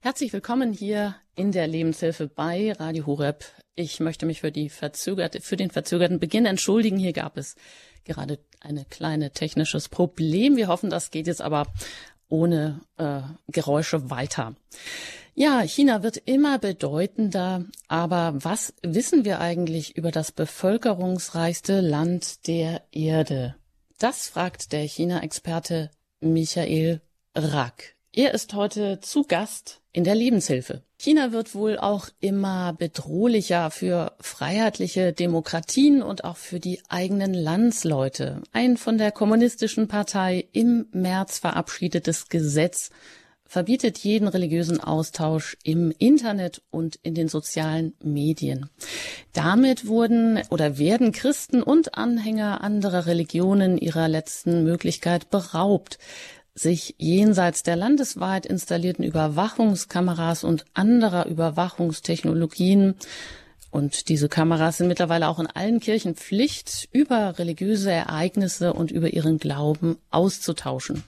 [0.00, 3.44] Herzlich willkommen hier in der Lebenshilfe bei Radio Horeb.
[3.74, 6.98] Ich möchte mich für, die verzögerte, für den verzögerten Beginn entschuldigen.
[6.98, 7.56] Hier gab es
[8.04, 10.56] gerade ein kleines technisches Problem.
[10.56, 11.66] Wir hoffen, das geht jetzt aber
[12.28, 14.54] ohne äh, Geräusche weiter.
[15.34, 22.84] Ja, China wird immer bedeutender, aber was wissen wir eigentlich über das bevölkerungsreichste Land der
[22.92, 23.56] Erde?
[23.98, 25.90] Das fragt der China-Experte
[26.20, 27.00] Michael
[27.34, 27.96] Rack.
[28.12, 30.82] Er ist heute zu Gast in der Lebenshilfe.
[30.96, 38.40] China wird wohl auch immer bedrohlicher für freiheitliche Demokratien und auch für die eigenen Landsleute.
[38.52, 42.90] Ein von der kommunistischen Partei im März verabschiedetes Gesetz
[43.44, 48.70] verbietet jeden religiösen Austausch im Internet und in den sozialen Medien.
[49.32, 55.98] Damit wurden oder werden Christen und Anhänger anderer Religionen ihrer letzten Möglichkeit beraubt
[56.58, 62.94] sich jenseits der landesweit installierten Überwachungskameras und anderer Überwachungstechnologien
[63.70, 69.12] und diese Kameras sind mittlerweile auch in allen Kirchen Pflicht, über religiöse Ereignisse und über
[69.12, 71.04] ihren Glauben auszutauschen.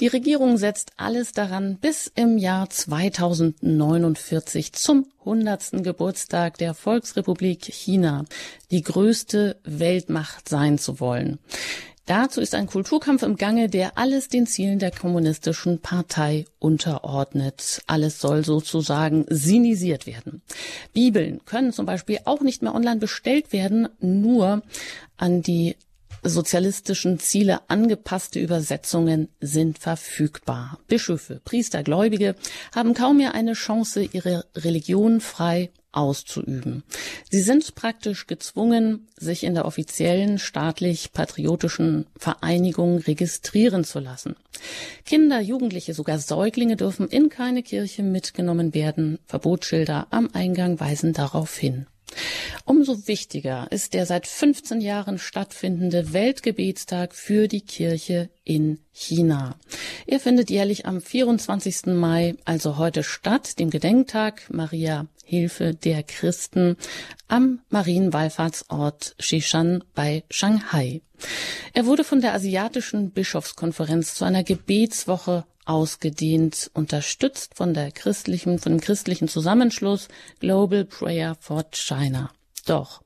[0.00, 5.84] Die Regierung setzt alles daran, bis im Jahr 2049 zum 100.
[5.84, 8.24] Geburtstag der Volksrepublik China
[8.70, 11.40] die größte Weltmacht sein zu wollen.
[12.12, 17.80] Dazu ist ein Kulturkampf im Gange, der alles den Zielen der kommunistischen Partei unterordnet.
[17.86, 20.42] Alles soll sozusagen sinisiert werden.
[20.92, 24.60] Bibeln können zum Beispiel auch nicht mehr online bestellt werden, nur
[25.16, 25.74] an die
[26.22, 30.78] sozialistischen Ziele angepasste Übersetzungen sind verfügbar.
[30.88, 32.34] Bischöfe, Priester, Gläubige
[32.74, 36.82] haben kaum mehr eine Chance, ihre Religion frei auszuüben.
[37.30, 44.36] Sie sind praktisch gezwungen, sich in der offiziellen staatlich-patriotischen Vereinigung registrieren zu lassen.
[45.04, 49.18] Kinder, Jugendliche, sogar Säuglinge dürfen in keine Kirche mitgenommen werden.
[49.26, 51.86] Verbotsschilder am Eingang weisen darauf hin.
[52.64, 59.56] Umso wichtiger ist der seit 15 Jahren stattfindende Weltgebetstag für die Kirche in China.
[60.06, 61.86] Er findet jährlich am 24.
[61.86, 66.76] Mai, also heute statt, dem Gedenktag Maria Hilfe der Christen
[67.28, 71.00] am Marienwallfahrtsort Shishan bei Shanghai.
[71.72, 78.72] Er wurde von der Asiatischen Bischofskonferenz zu einer Gebetswoche ausgedehnt, unterstützt von der christlichen, von
[78.72, 80.08] dem christlichen Zusammenschluss
[80.40, 82.30] Global Prayer for China.
[82.66, 83.02] Doch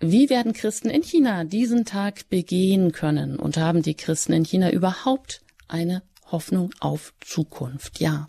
[0.00, 4.70] wie werden Christen in China diesen Tag begehen können und haben die Christen in China
[4.70, 8.00] überhaupt eine Hoffnung auf Zukunft.
[8.00, 8.28] Ja,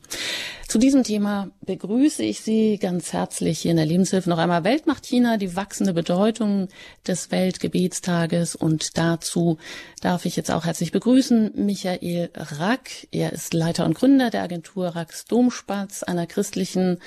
[0.68, 5.06] zu diesem Thema begrüße ich Sie ganz herzlich hier in der Lebenshilfe noch einmal Weltmacht
[5.06, 6.70] China, die wachsende Bedeutung
[7.08, 9.58] des Weltgebetstages und dazu
[10.02, 13.08] darf ich jetzt auch herzlich begrüßen Michael Rack.
[13.12, 17.00] Er ist Leiter und Gründer der Agentur Racks Domspatz, einer christlichen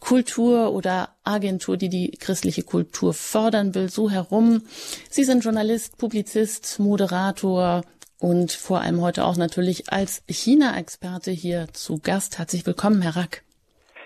[0.00, 4.62] Kultur oder Agentur, die die christliche Kultur fördern will, so herum.
[5.10, 7.82] Sie sind Journalist, Publizist, Moderator,
[8.20, 12.38] und vor allem heute auch natürlich als China-Experte hier zu Gast.
[12.38, 13.42] Herzlich willkommen, Herr Rack.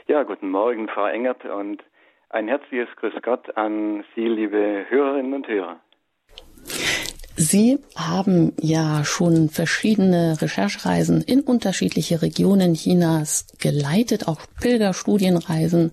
[0.06, 1.82] Ja, guten Morgen, Frau Engert, und
[2.28, 5.81] ein herzliches Grüß Gott an Sie, liebe Hörerinnen und Hörer.
[7.37, 15.93] Sie haben ja schon verschiedene Recherchereisen in unterschiedliche Regionen Chinas geleitet, auch Pilgerstudienreisen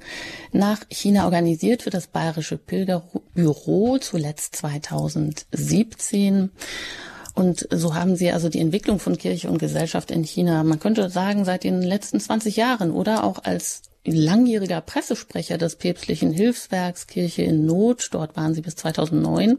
[0.52, 6.52] nach China organisiert für das Bayerische Pilgerbüro, zuletzt 2017.
[7.36, 11.10] Und so haben Sie also die Entwicklung von Kirche und Gesellschaft in China, man könnte
[11.10, 17.44] sagen, seit den letzten 20 Jahren oder auch als langjähriger Pressesprecher des päpstlichen Hilfswerks Kirche
[17.44, 19.58] in Not, dort waren Sie bis 2009,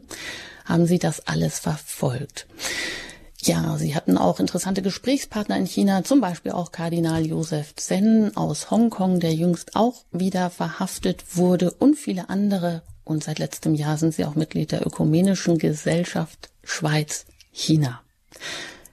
[0.71, 2.47] haben Sie das alles verfolgt.
[3.43, 8.69] Ja, Sie hatten auch interessante Gesprächspartner in China, zum Beispiel auch Kardinal Josef Zen aus
[8.69, 12.83] Hongkong, der jüngst auch wieder verhaftet wurde und viele andere.
[13.03, 18.01] Und seit letztem Jahr sind Sie auch Mitglied der Ökumenischen Gesellschaft Schweiz China.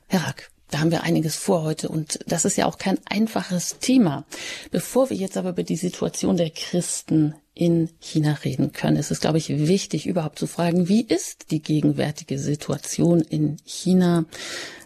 [0.06, 3.78] Herr Rack, da haben wir einiges vor heute und das ist ja auch kein einfaches
[3.78, 4.25] Thema.
[4.71, 9.19] Bevor wir jetzt aber über die Situation der Christen in China reden können, ist es,
[9.19, 14.26] glaube ich, wichtig, überhaupt zu fragen, wie ist die gegenwärtige Situation in China?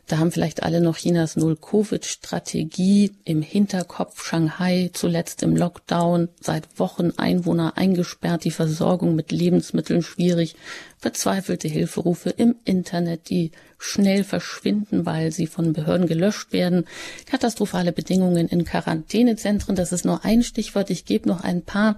[0.08, 4.25] Da haben vielleicht alle noch Chinas Null-Covid-Strategie im Hinterkopf.
[4.25, 10.56] Shanghai zuletzt im Lockdown, seit Wochen Einwohner eingesperrt, die Versorgung mit Lebensmitteln schwierig,
[10.99, 16.84] verzweifelte Hilferufe im Internet, die schnell verschwinden, weil sie von Behörden gelöscht werden.
[17.26, 20.90] Katastrophale Bedingungen in Quarantänezentren, das ist nur ein Stichwort.
[20.90, 21.96] Ich gebe noch ein paar.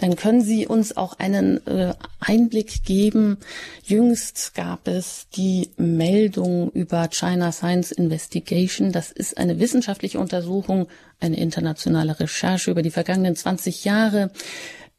[0.00, 3.36] Dann können Sie uns auch einen äh, Einblick geben.
[3.84, 8.92] Jüngst gab es die Meldung über China Science Investigation.
[8.92, 10.88] Das ist eine wissenschaftliche Untersuchung,
[11.20, 14.30] eine internationale Recherche über die vergangenen 20 Jahre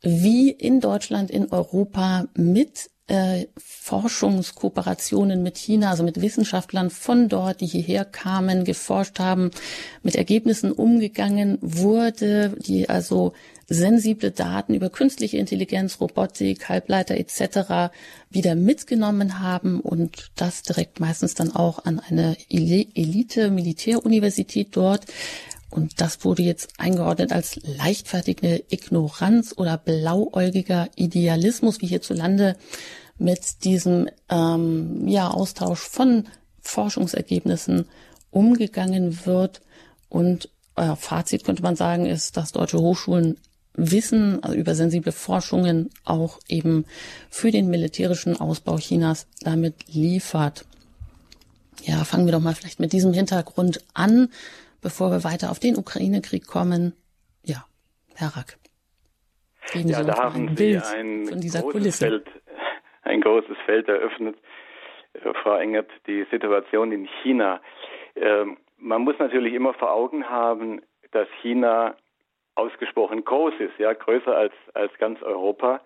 [0.02, 7.60] wie in Deutschland, in Europa mit äh, Forschungskooperationen mit China, also mit Wissenschaftlern von dort,
[7.60, 9.52] die hierher kamen, geforscht haben,
[10.04, 13.34] mit Ergebnissen umgegangen wurde, die also
[13.70, 17.94] sensible Daten über künstliche Intelligenz, Robotik, Halbleiter etc.
[18.30, 25.06] wieder mitgenommen haben und das direkt meistens dann auch an eine Elite-Militäruniversität dort.
[25.70, 32.56] Und das wurde jetzt eingeordnet als leichtfertige Ignoranz oder blauäugiger Idealismus, wie hierzulande
[33.20, 36.28] mit diesem ähm, ja, Austausch von
[36.62, 37.86] Forschungsergebnissen
[38.32, 39.62] umgegangen wird.
[40.08, 43.38] Und äh, Fazit könnte man sagen, ist, dass deutsche Hochschulen
[43.80, 46.86] Wissen also über sensible Forschungen auch eben
[47.30, 50.66] für den militärischen Ausbau Chinas damit liefert.
[51.84, 54.30] Ja, fangen wir doch mal vielleicht mit diesem Hintergrund an,
[54.82, 56.94] bevor wir weiter auf den Ukraine-Krieg kommen.
[57.44, 57.66] Ja,
[58.16, 58.58] Herr Rack.
[59.74, 62.00] Ja, da haben Sie ein von dieser großes.
[62.00, 62.28] Feld
[63.04, 64.36] ein großes Feld eröffnet.
[65.14, 67.62] Äh, Frau Engert, die Situation in China.
[68.16, 71.96] Ähm, man muss natürlich immer vor Augen haben, dass China
[72.60, 75.82] ausgesprochen groß ist, ja, größer als, als ganz Europa.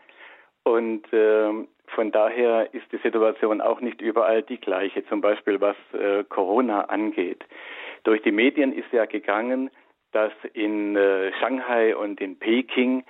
[0.63, 1.51] Und äh,
[1.87, 6.85] von daher ist die Situation auch nicht überall die gleiche, zum Beispiel was äh, Corona
[6.85, 7.43] angeht.
[8.03, 9.69] Durch die Medien ist ja gegangen,
[10.11, 13.03] dass in äh, Shanghai und in Peking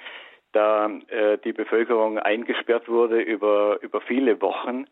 [0.53, 4.85] da äh, die Bevölkerung eingesperrt wurde über, über viele Wochen,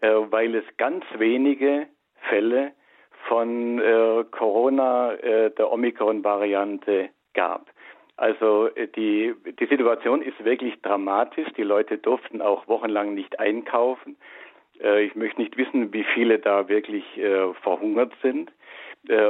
[0.00, 1.86] äh, weil es ganz wenige
[2.28, 2.72] Fälle
[3.28, 7.66] von äh, Corona, der Omikron-Variante gab.
[8.16, 11.48] Also äh, die, die Situation ist wirklich dramatisch.
[11.56, 14.16] Die Leute durften auch wochenlang nicht einkaufen.
[14.80, 17.04] Äh, ich möchte nicht wissen, wie viele da wirklich
[17.62, 18.52] verhungert sind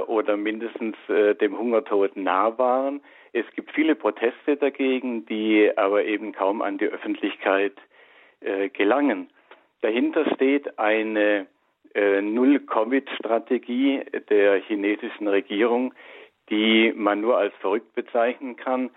[0.07, 3.03] oder mindestens dem Hungertod nah waren.
[3.35, 7.75] Es gibt viele Proteste dagegen, die aber eben kaum an die Öffentlichkeit
[8.41, 9.29] äh, gelangen.
[9.83, 11.47] Dahinter steht eine
[11.95, 15.95] äh, Null-Covid-Strategie der chinesischen Regierung,
[16.51, 18.91] die man nur als verrückt bezeichnen kann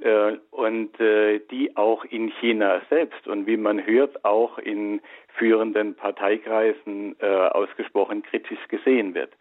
[0.00, 5.00] äh, und äh, die auch in China selbst und wie man hört auch in
[5.36, 9.32] führenden Parteikreisen äh, ausgesprochen kritisch gesehen wird.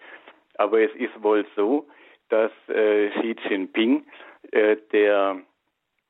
[0.58, 1.88] Aber es ist wohl so,
[2.30, 4.06] dass äh, Xi Jinping
[4.52, 5.42] äh, der,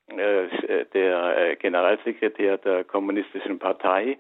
[0.07, 4.17] äh, der Generalsekretär der Kommunistischen Partei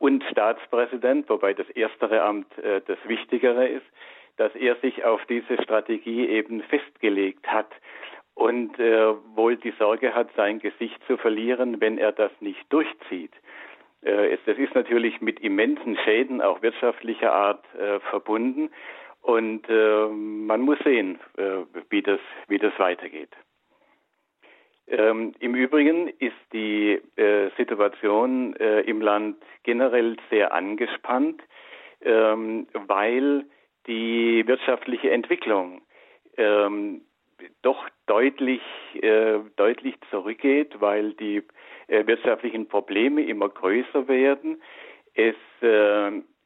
[0.00, 3.86] und Staatspräsident, wobei das erstere Amt das wichtigere ist,
[4.36, 7.70] dass er sich auf diese Strategie eben festgelegt hat
[8.34, 13.32] und äh, wohl die Sorge hat, sein Gesicht zu verlieren, wenn er das nicht durchzieht.
[14.02, 18.70] Äh, es, das ist natürlich mit immensen Schäden auch wirtschaftlicher Art äh, verbunden.
[19.20, 21.58] Und äh, man muss sehen, äh,
[21.90, 23.30] wie, das, wie das weitergeht.
[24.88, 31.40] Ähm, Im Übrigen ist die äh, Situation äh, im Land generell sehr angespannt,
[32.00, 33.44] ähm, weil
[33.86, 35.82] die wirtschaftliche Entwicklung
[36.36, 37.02] ähm,
[37.62, 38.62] doch deutlich,
[38.94, 41.42] äh, deutlich zurückgeht, weil die
[41.88, 44.62] äh, wirtschaftlichen Probleme immer größer werden.
[45.14, 45.34] Es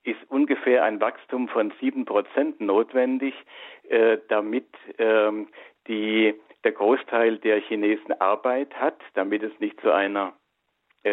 [0.06, 3.34] ist ungefähr ein Wachstum von sieben Prozent notwendig,
[3.88, 4.68] äh, damit
[4.98, 5.48] ähm,
[5.88, 6.34] die,
[6.64, 10.45] der Großteil der Chinesen Arbeit hat, damit es nicht zu einer äh,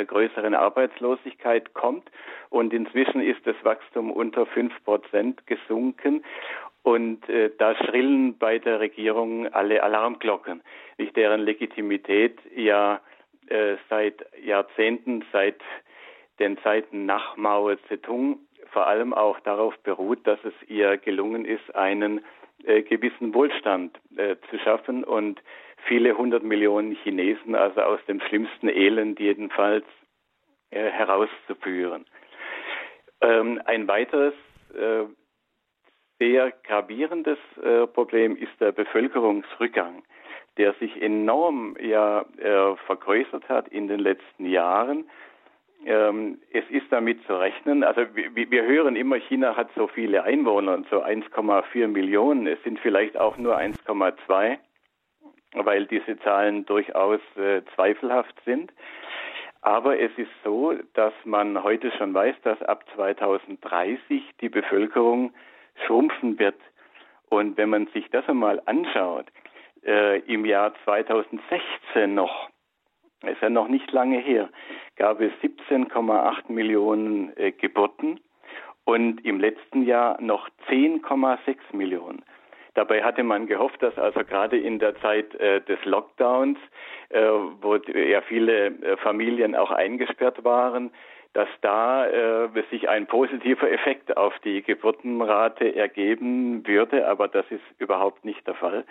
[0.05, 2.09] größeren Arbeitslosigkeit kommt.
[2.49, 6.23] Und inzwischen ist das Wachstum unter fünf Prozent gesunken.
[6.83, 10.61] Und äh, da schrillen bei der Regierung alle Alarmglocken,
[10.97, 12.99] nicht deren Legitimität ja
[13.47, 15.61] äh, seit Jahrzehnten, seit
[16.39, 18.39] den Zeiten nach Mao Zedong
[18.71, 22.21] vor allem auch darauf beruht, dass es ihr gelungen ist, einen
[22.65, 25.41] äh, gewissen Wohlstand äh, zu schaffen und
[25.87, 29.85] viele hundert Millionen Chinesen also aus dem schlimmsten Elend jedenfalls
[30.71, 32.05] äh, herauszuführen.
[33.21, 34.33] Ähm, ein weiteres
[34.73, 35.05] äh,
[36.19, 40.03] sehr gravierendes äh, Problem ist der Bevölkerungsrückgang,
[40.57, 45.05] der sich enorm ja äh, vergrößert hat in den letzten Jahren
[45.85, 50.23] ähm, es ist damit zu rechnen, also wir, wir, hören immer, China hat so viele
[50.23, 52.47] Einwohner so 1,4 Millionen.
[52.47, 54.57] Es sind vielleicht auch nur 1,2,
[55.53, 58.71] weil diese Zahlen durchaus äh, zweifelhaft sind.
[59.61, 65.33] Aber es ist so, dass man heute schon weiß, dass ab 2030 die Bevölkerung
[65.85, 66.59] schrumpfen wird.
[67.29, 69.27] Und wenn man sich das einmal anschaut,
[69.85, 72.49] äh, im Jahr 2016 noch,
[73.25, 74.49] ist ja noch nicht lange her,
[74.97, 78.19] gab es 17,8 Millionen äh, Geburten
[78.83, 82.23] und im letzten Jahr noch 10,6 Millionen.
[82.75, 86.57] Dabei hatte man gehofft, dass also gerade in der Zeit äh, des Lockdowns,
[87.09, 87.21] äh,
[87.61, 90.91] wo ja viele äh, Familien auch eingesperrt waren,
[91.33, 97.63] dass da äh, sich ein positiver Effekt auf die Geburtenrate ergeben würde, aber das ist
[97.79, 98.85] überhaupt nicht der Fall.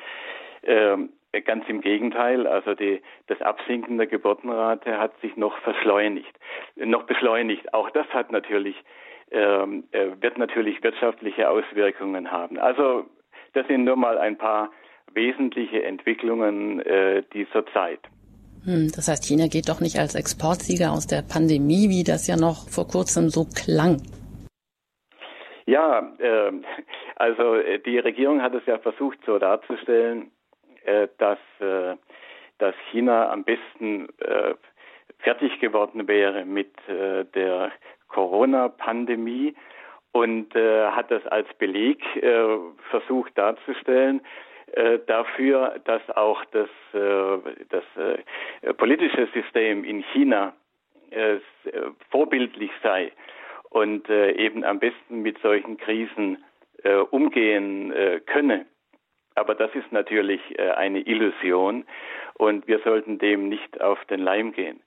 [0.64, 1.10] Ähm,
[1.44, 6.34] ganz im Gegenteil, also die, das Absinken der Geburtenrate hat sich noch verschleunigt,
[6.76, 7.72] noch beschleunigt.
[7.74, 8.76] Auch das hat natürlich
[9.32, 12.58] ähm, äh, wird natürlich wirtschaftliche Auswirkungen haben.
[12.58, 13.06] Also
[13.54, 14.70] das sind nur mal ein paar
[15.14, 18.00] wesentliche Entwicklungen äh, dieser Zeit.
[18.64, 22.36] Hm, das heißt, China geht doch nicht als Exportsieger aus der Pandemie, wie das ja
[22.36, 24.00] noch vor kurzem so klang.
[25.66, 26.52] Ja, äh,
[27.16, 30.30] also äh, die Regierung hat es ja versucht so darzustellen,
[30.84, 31.96] äh, dass, äh,
[32.58, 34.54] dass China am besten äh,
[35.18, 37.72] fertig geworden wäre mit äh, der
[38.08, 39.54] Corona-Pandemie
[40.12, 42.44] und äh, hat das als Beleg äh,
[42.90, 44.20] versucht darzustellen
[44.72, 50.54] äh, dafür, dass auch das, äh, das äh, politische System in China
[51.10, 51.36] äh,
[52.10, 53.12] vorbildlich sei
[53.68, 56.44] und eben am besten mit solchen Krisen
[57.10, 57.90] umgehen
[58.26, 58.66] könne.
[59.34, 61.86] Aber das ist natürlich eine Illusion
[62.34, 64.82] und wir sollten dem nicht auf den Leim gehen.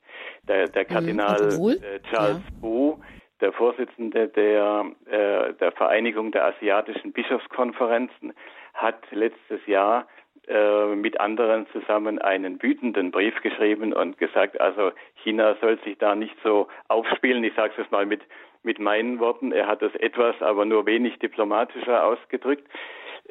[0.48, 0.88] Der, der mhm.
[0.88, 2.62] Kardinal äh, Charles ja.
[2.62, 3.00] Wu
[3.42, 8.34] der Vorsitzende der, äh, der Vereinigung der asiatischen Bischofskonferenzen,
[8.74, 10.08] hat letztes Jahr
[10.48, 14.92] äh, mit anderen zusammen einen wütenden Brief geschrieben und gesagt, also
[15.24, 17.44] China soll sich da nicht so aufspielen.
[17.44, 18.22] Ich sage es mal mit,
[18.64, 19.52] mit meinen Worten.
[19.52, 22.68] Er hat das etwas, aber nur wenig diplomatischer ausgedrückt.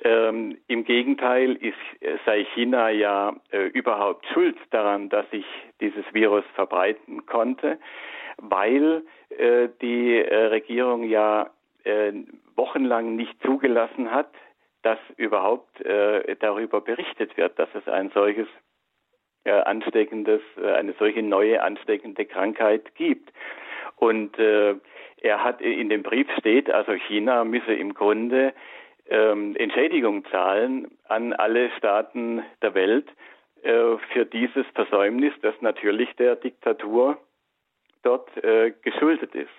[0.02, 1.78] Ähm, Im Gegenteil ist,
[2.26, 5.46] sei China ja äh, überhaupt schuld daran, dass sich
[5.80, 7.78] dieses Virus verbreiten konnte
[8.38, 11.50] weil äh, die äh, Regierung ja
[11.84, 12.12] äh,
[12.56, 14.30] wochenlang nicht zugelassen hat,
[14.82, 18.46] dass überhaupt äh, darüber berichtet wird, dass es ein solches
[19.44, 23.32] äh, ansteckendes, äh, eine solche neue ansteckende Krankheit gibt.
[23.96, 24.74] Und äh,
[25.20, 28.52] er hat in dem Brief steht, also China müsse im Grunde
[29.08, 33.06] ähm, Entschädigung zahlen an alle Staaten der Welt
[33.62, 37.18] äh, für dieses Versäumnis, das natürlich der Diktatur
[38.04, 39.50] dort äh, geschuldet ist.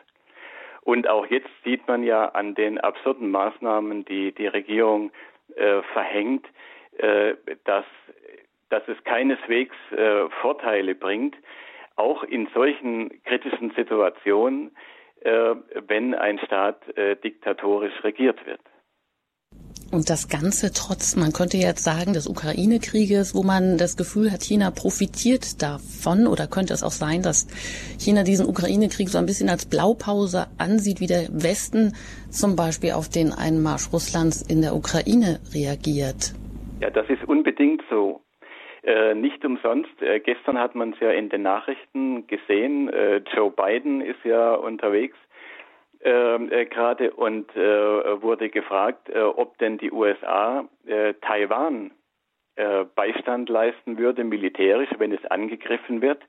[0.82, 5.12] Und auch jetzt sieht man ja an den absurden Maßnahmen, die die Regierung
[5.56, 6.46] äh, verhängt,
[6.98, 7.86] äh, dass,
[8.70, 11.36] dass es keineswegs äh, Vorteile bringt,
[11.96, 14.76] auch in solchen kritischen Situationen,
[15.22, 15.56] äh,
[15.88, 18.62] wenn ein Staat äh, diktatorisch regiert wird.
[19.92, 24.42] Und das Ganze trotz, man könnte jetzt sagen, des Ukraine-Krieges, wo man das Gefühl hat,
[24.42, 27.48] China profitiert davon oder könnte es auch sein, dass
[28.00, 31.94] China diesen Ukraine-Krieg so ein bisschen als Blaupause ansieht, wie der Westen
[32.30, 36.34] zum Beispiel auf den Einmarsch Russlands in der Ukraine reagiert?
[36.82, 38.22] Ja, das ist unbedingt so.
[38.84, 40.02] Äh, nicht umsonst.
[40.02, 42.90] Äh, gestern hat man es ja in den Nachrichten gesehen.
[42.90, 45.18] Äh, Joe Biden ist ja unterwegs
[46.06, 51.92] äh, gerade und äh, wurde gefragt, äh, ob denn die USA äh, Taiwan
[52.56, 56.22] äh, Beistand leisten würde, militärisch, wenn es angegriffen wird.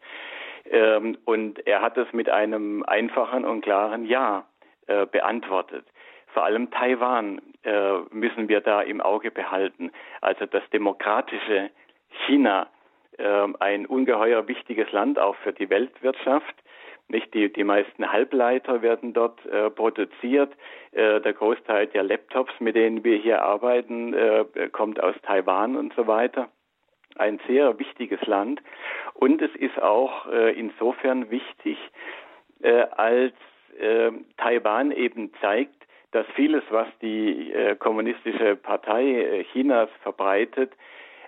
[0.71, 4.47] Ähm, und er hat es mit einem einfachen und klaren Ja
[4.87, 5.85] äh, beantwortet.
[6.33, 7.41] Vor allem Taiwan
[8.11, 9.91] müssen wir da im Auge behalten.
[10.21, 11.71] Also das demokratische
[12.27, 12.69] China,
[13.19, 16.55] ähm, ein ungeheuer wichtiges Land auch für die Weltwirtschaft
[17.09, 20.53] nicht die, die meisten Halbleiter werden dort äh, produziert.
[20.93, 25.95] Äh, der Großteil der Laptops, mit denen wir hier arbeiten, äh, kommt aus Taiwan und
[25.95, 26.49] so weiter.
[27.17, 28.61] Ein sehr wichtiges Land.
[29.15, 31.79] Und es ist auch äh, insofern wichtig,
[32.61, 33.35] äh, als
[33.79, 35.75] äh, Taiwan eben zeigt,
[36.11, 40.73] dass vieles, was die kommunistische Partei Chinas verbreitet,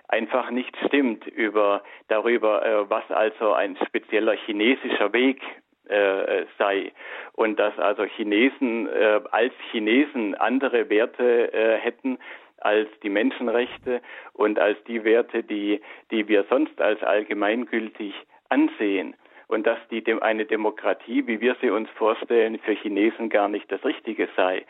[0.07, 5.41] einfach nicht stimmt über darüber, was also ein spezieller chinesischer Weg
[5.89, 6.91] äh, sei
[7.33, 12.17] und dass also Chinesen äh, als Chinesen andere Werte äh, hätten
[12.61, 14.01] als die Menschenrechte
[14.33, 15.81] und als die Werte, die,
[16.11, 18.13] die wir sonst als allgemeingültig
[18.49, 19.15] ansehen.
[19.47, 23.83] Und dass die, eine Demokratie, wie wir sie uns vorstellen, für Chinesen gar nicht das
[23.83, 24.65] Richtige sei.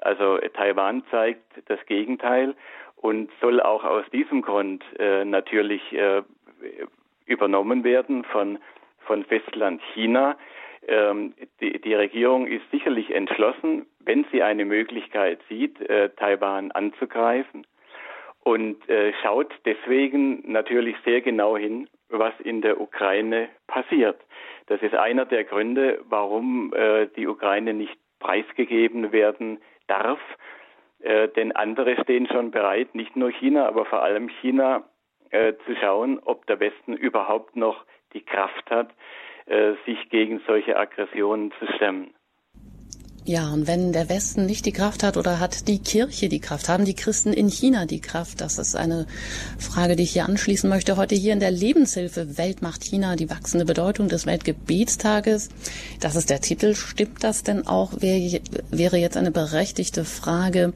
[0.00, 2.54] Also Taiwan zeigt das Gegenteil
[2.96, 6.22] und soll auch aus diesem Grund äh, natürlich äh,
[7.26, 8.58] übernommen werden von
[9.06, 10.36] von Festland China.
[10.88, 17.66] Ähm, die, die, Regierung ist sicherlich entschlossen, wenn sie eine Möglichkeit sieht, äh, Taiwan anzugreifen
[18.42, 24.20] und äh, schaut deswegen natürlich sehr genau hin, was in der Ukraine passiert.
[24.66, 30.20] Das ist einer der Gründe, warum äh, die Ukraine nicht preisgegeben werden darf.
[31.00, 34.84] Äh, denn andere stehen schon bereit, nicht nur China, aber vor allem China,
[35.30, 38.90] äh, zu schauen, ob der Westen überhaupt noch die Kraft hat,
[39.86, 42.14] sich gegen solche Aggressionen zu stemmen.
[43.24, 46.68] Ja, und wenn der Westen nicht die Kraft hat oder hat die Kirche die Kraft,
[46.68, 48.40] haben die Christen in China die Kraft?
[48.40, 49.06] Das ist eine
[49.60, 50.96] Frage, die ich hier anschließen möchte.
[50.96, 55.50] Heute hier in der Lebenshilfe Weltmacht China die wachsende Bedeutung des Weltgebetstages.
[56.00, 56.74] Das ist der Titel.
[56.74, 57.92] Stimmt das denn auch?
[58.00, 60.72] Wäre jetzt eine berechtigte Frage.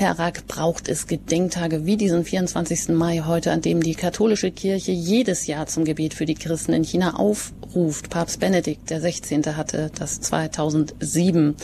[0.00, 2.96] Herr Rack, braucht es Gedenktage wie diesen 24.
[2.96, 6.84] Mai heute, an dem die katholische Kirche jedes Jahr zum Gebet für die Christen in
[6.84, 8.08] China aufruft.
[8.08, 9.58] Papst Benedikt der 16.
[9.58, 11.54] hatte das 2007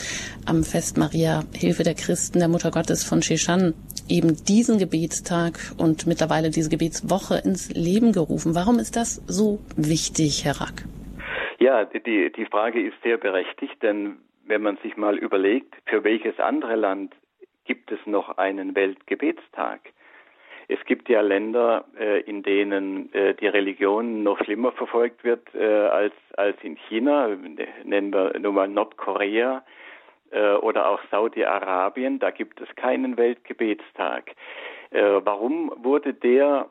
[0.44, 3.72] am Fest Maria Hilfe der Christen der Mutter Gottes von Sheshan
[4.06, 8.54] eben diesen Gebetstag und mittlerweile diese Gebetswoche ins Leben gerufen.
[8.54, 10.84] Warum ist das so wichtig, Herr Rack?
[11.58, 16.38] Ja, die, die Frage ist sehr berechtigt, denn wenn man sich mal überlegt, für welches
[16.38, 17.14] andere Land
[17.66, 19.80] gibt es noch einen Weltgebetstag.
[20.68, 25.64] Es gibt ja Länder, äh, in denen äh, die Religion noch schlimmer verfolgt wird äh,
[25.64, 27.28] als, als in China.
[27.84, 29.64] Nennen wir nur mal Nordkorea
[30.60, 32.18] oder auch Saudi-Arabien.
[32.18, 34.32] Da gibt es keinen Weltgebetstag.
[34.90, 36.68] Warum wurde der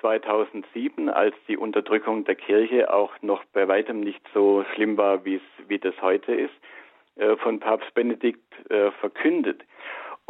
[0.00, 5.24] 2007, äh, als die Unterdrückung der Kirche auch noch bei weitem nicht so schlimm war,
[5.24, 6.54] wie es das heute ist,
[7.38, 8.52] von Papst Benedikt
[8.98, 9.62] verkündet?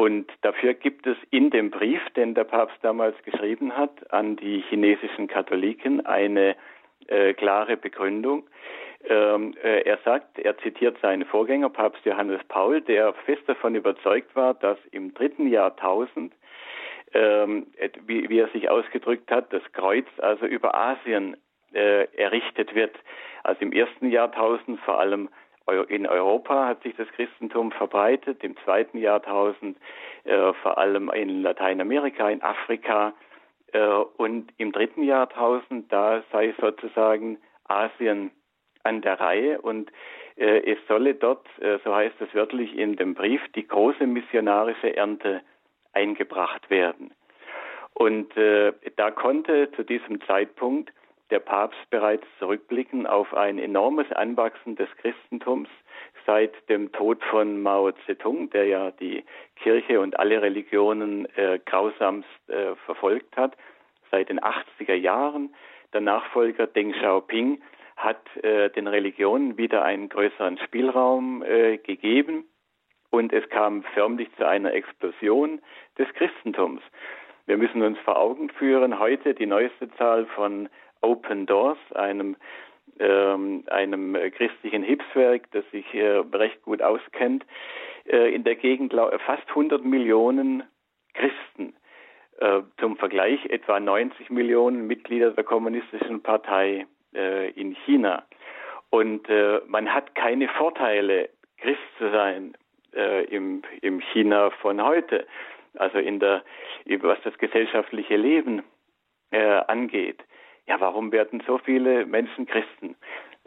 [0.00, 4.64] Und dafür gibt es in dem Brief, den der Papst damals geschrieben hat an die
[4.70, 6.56] chinesischen Katholiken, eine
[7.08, 8.44] äh, klare Begründung.
[9.04, 14.34] Ähm, äh, er sagt, er zitiert seinen Vorgänger, Papst Johannes Paul, der fest davon überzeugt
[14.34, 16.32] war, dass im dritten Jahrtausend,
[17.12, 17.66] ähm,
[18.06, 21.36] wie, wie, er sich ausgedrückt hat, das Kreuz also über Asien
[21.74, 22.96] äh, errichtet wird.
[23.42, 25.28] Also im ersten Jahrtausend vor allem
[25.70, 29.78] in Europa hat sich das Christentum verbreitet, im zweiten Jahrtausend
[30.24, 33.12] äh, vor allem in Lateinamerika, in Afrika
[33.72, 33.80] äh,
[34.16, 38.30] und im dritten Jahrtausend, da sei sozusagen Asien
[38.82, 39.90] an der Reihe und
[40.36, 44.96] äh, es solle dort, äh, so heißt es wörtlich in dem Brief, die große missionarische
[44.96, 45.42] Ernte
[45.92, 47.12] eingebracht werden.
[47.94, 50.92] Und äh, da konnte zu diesem Zeitpunkt
[51.30, 55.68] der Papst bereits zurückblicken auf ein enormes Anwachsen des Christentums
[56.26, 59.24] seit dem Tod von Mao Zedong, der ja die
[59.56, 63.56] Kirche und alle Religionen äh, grausamst äh, verfolgt hat,
[64.10, 65.54] seit den 80er Jahren.
[65.92, 67.60] Der Nachfolger Deng Xiaoping
[67.96, 72.44] hat äh, den Religionen wieder einen größeren Spielraum äh, gegeben
[73.10, 75.60] und es kam förmlich zu einer Explosion
[75.98, 76.82] des Christentums.
[77.46, 80.68] Wir müssen uns vor Augen führen, heute die neueste Zahl von
[81.02, 82.36] Open Doors, einem
[82.98, 87.44] ähm, einem christlichen Hilfswerk, das sich recht gut auskennt,
[88.06, 88.92] äh, in der Gegend
[89.24, 90.64] fast 100 Millionen
[91.14, 91.74] Christen.
[92.38, 98.24] Äh, zum Vergleich etwa 90 Millionen Mitglieder der Kommunistischen Partei äh, in China.
[98.90, 99.28] Und
[99.68, 102.56] man hat keine Vorteile, Christ zu sein
[102.92, 105.28] im, im China von heute,
[105.74, 106.42] also in der,
[106.86, 108.64] was das gesellschaftliche Leben
[109.30, 110.24] angeht
[110.70, 112.94] ja, warum werden so viele Menschen Christen?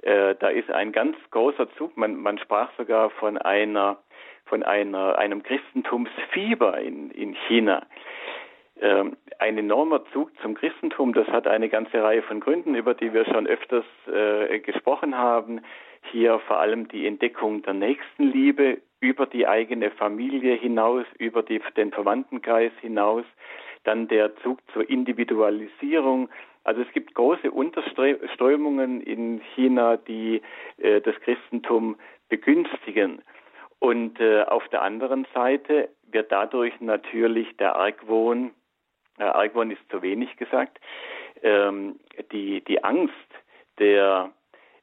[0.01, 1.95] Äh, da ist ein ganz großer Zug.
[1.95, 3.97] Man, man sprach sogar von einer,
[4.43, 7.87] von einer, einem Christentumsfieber in, in China.
[8.81, 13.13] Ähm, ein enormer Zug zum Christentum, das hat eine ganze Reihe von Gründen, über die
[13.13, 15.61] wir schon öfters äh, gesprochen haben.
[16.11, 21.93] Hier vor allem die Entdeckung der Nächstenliebe über die eigene Familie hinaus, über die, den
[21.93, 23.23] Verwandtenkreis hinaus,
[23.85, 26.29] dann der Zug zur Individualisierung,
[26.63, 30.41] also es gibt große Unterströmungen in China, die
[30.77, 31.97] äh, das Christentum
[32.29, 33.21] begünstigen.
[33.79, 38.51] Und äh, auf der anderen Seite wird dadurch natürlich der Argwohn,
[39.19, 40.79] äh, Argwohn ist zu wenig gesagt,
[41.41, 41.99] ähm,
[42.31, 43.13] die, die Angst
[43.79, 44.31] der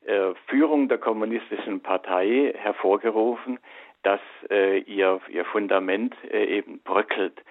[0.04, 3.58] äh, Führung der kommunistischen Partei hervorgerufen,
[4.02, 7.42] dass äh, ihr, ihr Fundament äh, eben bröckelt.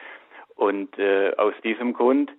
[0.55, 2.31] Und äh, aus diesem Grund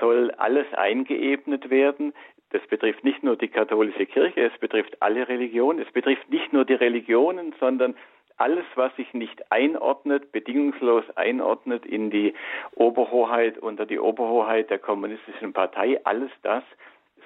[0.00, 2.12] soll alles eingeebnet werden.
[2.50, 6.64] Das betrifft nicht nur die katholische Kirche, es betrifft alle Religionen, es betrifft nicht nur
[6.64, 7.96] die Religionen, sondern
[8.36, 12.34] alles, was sich nicht einordnet, bedingungslos einordnet in die
[12.74, 16.64] Oberhoheit, unter die Oberhoheit der kommunistischen Partei, alles das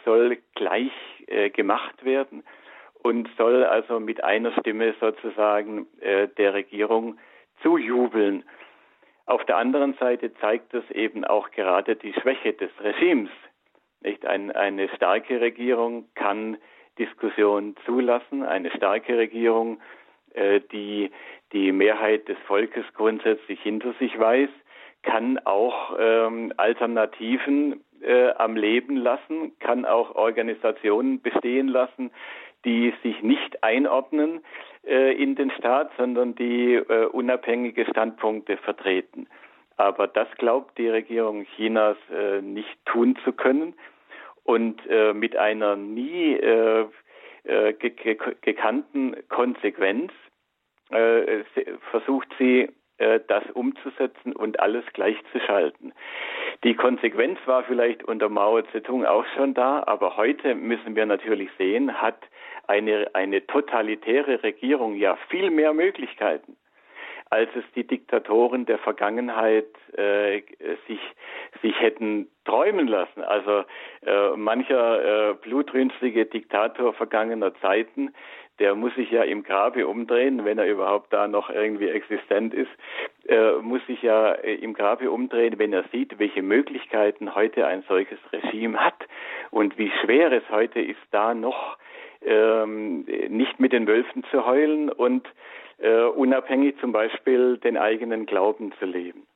[0.04, 0.92] soll gleich
[1.26, 2.42] äh, gemacht werden
[3.02, 7.18] und soll also mit einer Stimme sozusagen äh, der Regierung
[7.62, 8.44] zujubeln.
[9.28, 13.28] Auf der anderen Seite zeigt das eben auch gerade die Schwäche des Regimes.
[14.00, 14.24] Nicht?
[14.24, 16.56] Ein, eine starke Regierung kann
[16.98, 19.82] Diskussion zulassen, eine starke Regierung,
[20.32, 21.10] äh, die
[21.52, 24.48] die Mehrheit des Volkes grundsätzlich hinter sich weiß,
[25.02, 32.12] kann auch ähm, Alternativen äh, am Leben lassen, kann auch Organisationen bestehen lassen,
[32.64, 34.44] die sich nicht einordnen
[34.86, 39.28] äh, in den Staat, sondern die äh, unabhängige Standpunkte vertreten.
[39.76, 43.74] Aber das glaubt die Regierung Chinas äh, nicht tun zu können.
[44.48, 46.86] Und äh, mit einer nie äh,
[47.44, 50.12] äh, gekannten Konsequenz
[51.90, 55.92] versucht sie das umzusetzen und alles gleichzuschalten.
[56.64, 61.50] Die Konsequenz war vielleicht unter Mao Zedong auch schon da, aber heute müssen wir natürlich
[61.58, 62.16] sehen, hat
[62.68, 66.56] eine, eine totalitäre Regierung ja viel mehr Möglichkeiten,
[67.30, 70.42] als es die Diktatoren der Vergangenheit äh,
[70.86, 71.00] sich,
[71.62, 73.22] sich hätten träumen lassen.
[73.22, 73.64] Also
[74.06, 78.14] äh, mancher äh, blutrünstige Diktator vergangener Zeiten,
[78.58, 82.70] der muss sich ja im Grabe umdrehen, wenn er überhaupt da noch irgendwie existent ist,
[83.28, 87.84] äh, muss sich ja äh, im Grabe umdrehen, wenn er sieht, welche Möglichkeiten heute ein
[87.88, 89.06] solches Regime hat
[89.50, 91.78] und wie schwer es heute ist, da noch
[92.22, 95.26] ähm, nicht mit den Wölfen zu heulen und
[95.78, 99.26] äh, unabhängig zum Beispiel den eigenen Glauben zu leben.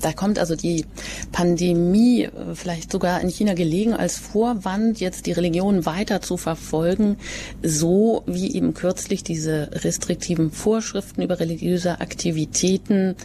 [0.00, 0.84] Da kommt also die
[1.32, 7.16] Pandemie äh, vielleicht sogar in China gelegen als Vorwand, jetzt die Religion weiter zu verfolgen,
[7.62, 13.16] so wie eben kürzlich diese restriktiven Vorschriften über religiöse Aktivitäten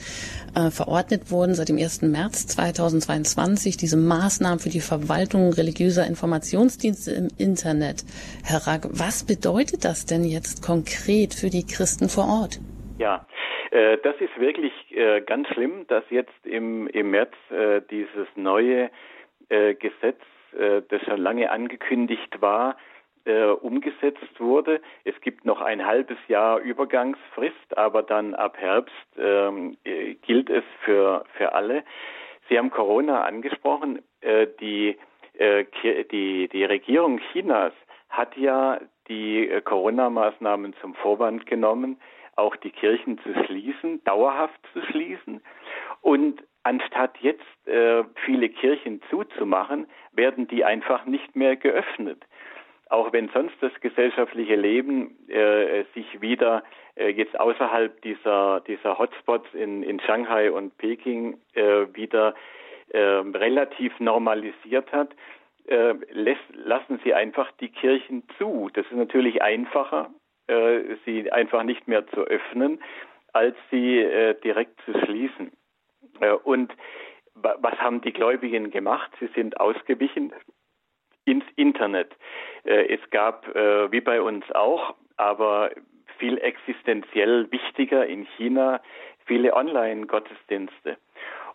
[0.55, 2.03] äh, verordnet wurden seit dem 1.
[2.03, 8.05] März 2022, diese Maßnahmen für die Verwaltung religiöser Informationsdienste im Internet.
[8.43, 12.59] Herr Rack, was bedeutet das denn jetzt konkret für die Christen vor Ort?
[12.97, 13.25] Ja,
[13.71, 18.91] äh, das ist wirklich äh, ganz schlimm, dass jetzt im, im März äh, dieses neue
[19.49, 20.21] Gesetz,
[20.53, 22.77] das schon lange angekündigt war,
[23.25, 24.79] umgesetzt wurde.
[25.03, 29.75] Es gibt noch ein halbes Jahr Übergangsfrist, aber dann ab Herbst ähm,
[30.21, 31.83] gilt es für, für alle.
[32.47, 33.99] Sie haben Corona angesprochen.
[34.61, 34.97] die,
[35.37, 37.73] die, die Regierung Chinas
[38.07, 38.79] hat ja
[39.09, 41.99] die Corona-Maßnahmen zum Vorwand genommen,
[42.41, 45.41] auch die Kirchen zu schließen, dauerhaft zu schließen.
[46.01, 52.25] Und anstatt jetzt äh, viele Kirchen zuzumachen, werden die einfach nicht mehr geöffnet.
[52.89, 56.63] Auch wenn sonst das gesellschaftliche Leben äh, sich wieder
[56.95, 62.35] äh, jetzt außerhalb dieser, dieser Hotspots in, in Shanghai und Peking äh, wieder
[62.89, 65.15] äh, relativ normalisiert hat,
[65.67, 68.69] äh, lässt, lassen sie einfach die Kirchen zu.
[68.73, 70.09] Das ist natürlich einfacher,
[70.51, 72.79] äh, sie einfach nicht mehr zu öffnen,
[73.33, 75.51] als sie äh, direkt zu schließen.
[76.19, 76.73] Äh, und
[77.35, 79.11] was haben die Gläubigen gemacht?
[79.19, 80.33] Sie sind ausgewichen
[81.25, 82.11] ins Internet.
[82.63, 85.71] Äh, es gab, äh, wie bei uns auch, aber
[86.17, 88.81] viel existenziell wichtiger in China,
[89.25, 90.97] viele Online-Gottesdienste.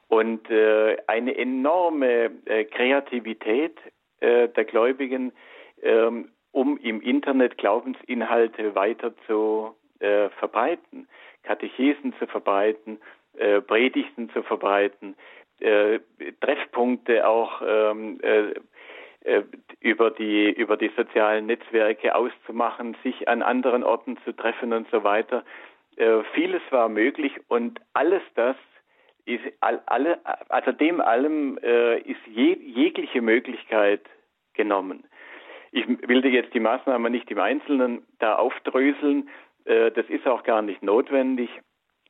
[0.08, 2.30] Und äh, eine enorme
[2.70, 3.76] Kreativität
[4.22, 5.30] der Gläubigen,
[5.82, 11.06] ähm, um im Internet Glaubensinhalte weiter zu äh, verbreiten,
[11.42, 12.98] Katechesen zu verbreiten,
[13.36, 15.16] äh, Predigten zu verbreiten,
[15.60, 16.00] äh,
[16.40, 18.54] Treffpunkte auch ähm, äh,
[19.24, 19.42] äh,
[19.80, 25.04] über die über die sozialen Netzwerke auszumachen, sich an anderen Orten zu treffen und so
[25.04, 25.44] weiter.
[25.96, 28.56] Äh, vieles war möglich und alles das
[29.26, 34.02] ist alle also dem allem ist je, jegliche Möglichkeit
[34.54, 35.02] genommen.
[35.76, 39.28] Ich will dir jetzt die Maßnahmen nicht im Einzelnen da aufdröseln.
[39.66, 41.50] Äh, das ist auch gar nicht notwendig.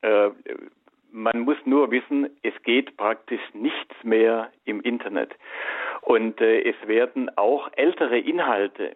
[0.01, 0.29] Äh,
[1.11, 5.35] man muss nur wissen, es geht praktisch nichts mehr im Internet.
[5.99, 8.95] Und äh, es werden auch ältere Inhalte,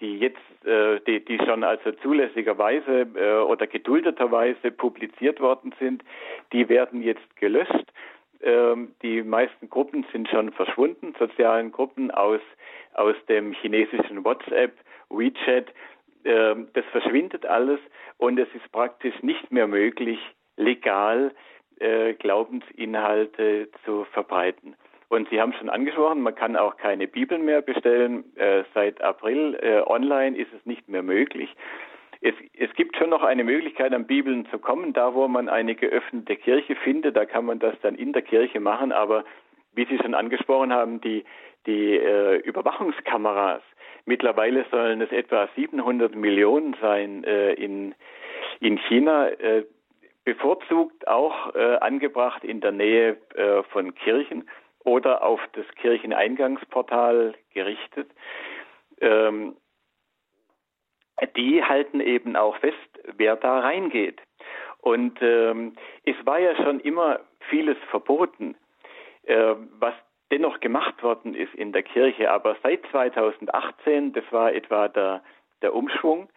[0.00, 6.04] die jetzt, die, die schon also zulässigerweise oder geduldeterweise publiziert worden sind,
[6.52, 7.92] die werden jetzt gelöscht.
[8.40, 12.40] Ähm, die meisten Gruppen sind schon verschwunden, sozialen Gruppen aus
[12.98, 14.72] aus dem chinesischen WhatsApp,
[15.10, 15.72] WeChat.
[16.24, 17.80] Ähm, das verschwindet alles
[18.16, 20.18] und es ist praktisch nicht mehr möglich,
[20.56, 21.32] legal
[21.78, 24.74] äh, Glaubensinhalte zu verbreiten.
[25.08, 28.24] Und Sie haben schon angesprochen, man kann auch keine Bibeln mehr bestellen.
[28.36, 31.54] Äh, seit April äh, online ist es nicht mehr möglich.
[32.20, 34.92] Es, es, gibt schon noch eine Möglichkeit, an Bibeln zu kommen.
[34.92, 38.60] Da, wo man eine geöffnete Kirche findet, da kann man das dann in der Kirche
[38.60, 38.92] machen.
[38.92, 39.24] Aber
[39.72, 41.24] wie Sie schon angesprochen haben, die
[41.68, 43.62] die äh, Überwachungskameras.
[44.06, 47.94] Mittlerweile sollen es etwa 700 Millionen sein äh, in,
[48.58, 49.64] in China, äh,
[50.24, 54.48] bevorzugt auch äh, angebracht in der Nähe äh, von Kirchen
[54.84, 58.10] oder auf das Kircheneingangsportal gerichtet.
[59.00, 59.56] Ähm,
[61.36, 62.76] die halten eben auch fest,
[63.16, 64.20] wer da reingeht.
[64.78, 68.56] Und ähm, es war ja schon immer vieles verboten,
[69.24, 69.94] äh, was
[70.30, 72.30] dennoch gemacht worden ist in der Kirche.
[72.30, 75.22] Aber seit 2018, das war etwa der,
[75.62, 76.28] der Umschwung,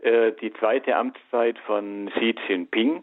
[0.00, 3.02] äh, die zweite Amtszeit von Xi Jinping,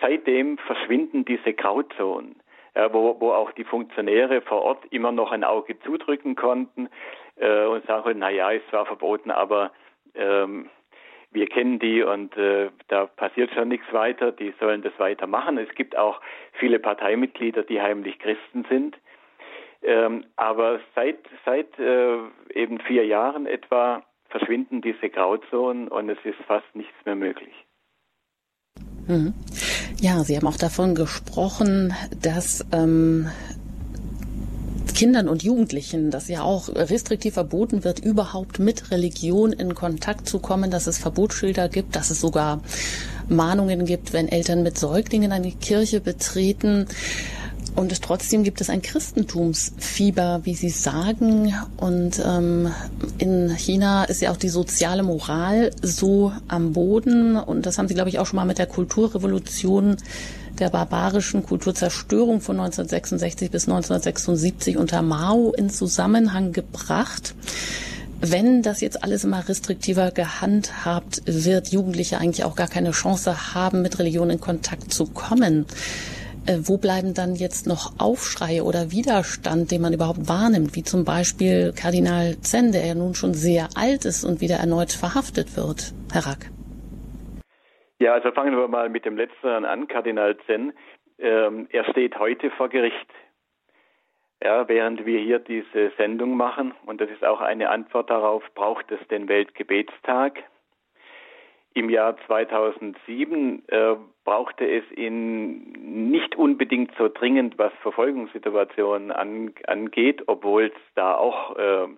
[0.00, 2.36] seitdem verschwinden diese Grauzonen.
[2.76, 6.88] Ja, wo, wo auch die Funktionäre vor Ort immer noch ein Auge zudrücken konnten
[7.36, 9.70] äh, und sagen, na ja, ist zwar verboten, aber
[10.16, 10.68] ähm,
[11.30, 15.58] wir kennen die und äh, da passiert schon nichts weiter, die sollen das weitermachen.
[15.58, 16.20] Es gibt auch
[16.52, 18.96] viele Parteimitglieder, die heimlich Christen sind.
[19.84, 22.18] Ähm, aber seit, seit äh,
[22.54, 27.54] eben vier Jahren etwa verschwinden diese Grauzonen und es ist fast nichts mehr möglich.
[29.06, 29.34] Mhm.
[30.00, 33.28] Ja, Sie haben auch davon gesprochen, dass ähm,
[34.94, 40.38] Kindern und Jugendlichen, das ja auch restriktiv verboten wird, überhaupt mit Religion in Kontakt zu
[40.38, 42.62] kommen, dass es Verbotsschilder gibt, dass es sogar
[43.28, 46.86] Mahnungen gibt, wenn Eltern mit Säuglingen eine Kirche betreten.
[47.74, 51.54] Und trotzdem gibt es ein Christentumsfieber, wie Sie sagen.
[51.76, 52.72] Und ähm,
[53.18, 57.36] in China ist ja auch die soziale Moral so am Boden.
[57.36, 59.96] Und das haben Sie, glaube ich, auch schon mal mit der Kulturrevolution
[60.58, 67.34] der barbarischen Kulturzerstörung von 1966 bis 1976 unter Mao in Zusammenhang gebracht.
[68.20, 73.82] Wenn das jetzt alles immer restriktiver gehandhabt wird, Jugendliche eigentlich auch gar keine Chance haben,
[73.82, 75.66] mit Religion in Kontakt zu kommen.
[76.46, 81.04] Äh, wo bleiben dann jetzt noch Aufschreie oder Widerstand, den man überhaupt wahrnimmt, wie zum
[81.04, 85.94] Beispiel Kardinal Zen, der ja nun schon sehr alt ist und wieder erneut verhaftet wird,
[86.12, 86.50] Herr Rack?
[87.98, 90.74] Ja, also fangen wir mal mit dem Letzteren an, Kardinal Zen.
[91.18, 93.08] Ähm, er steht heute vor Gericht.
[94.42, 98.90] Ja, während wir hier diese Sendung machen, und das ist auch eine Antwort darauf, braucht
[98.90, 100.44] es den Weltgebetstag.
[101.76, 105.72] Im Jahr 2007 äh, brauchte es ihn
[106.12, 111.88] nicht unbedingt so dringend, was Verfolgungssituationen an, angeht, obwohl es da auch äh,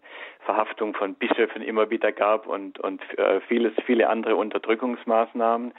[0.47, 5.75] Verhaftung von Bischöfen immer wieder gab und, und äh, vieles, viele andere Unterdrückungsmaßnahmen.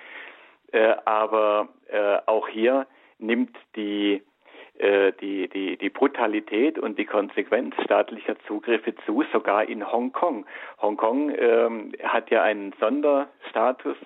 [0.73, 2.86] Äh, aber äh, auch hier
[3.17, 4.21] nimmt die,
[4.79, 10.45] die, die, die Brutalität und die Konsequenz staatlicher Zugriffe zu, sogar in Hongkong.
[10.81, 13.97] Hongkong ähm, hat ja einen Sonderstatus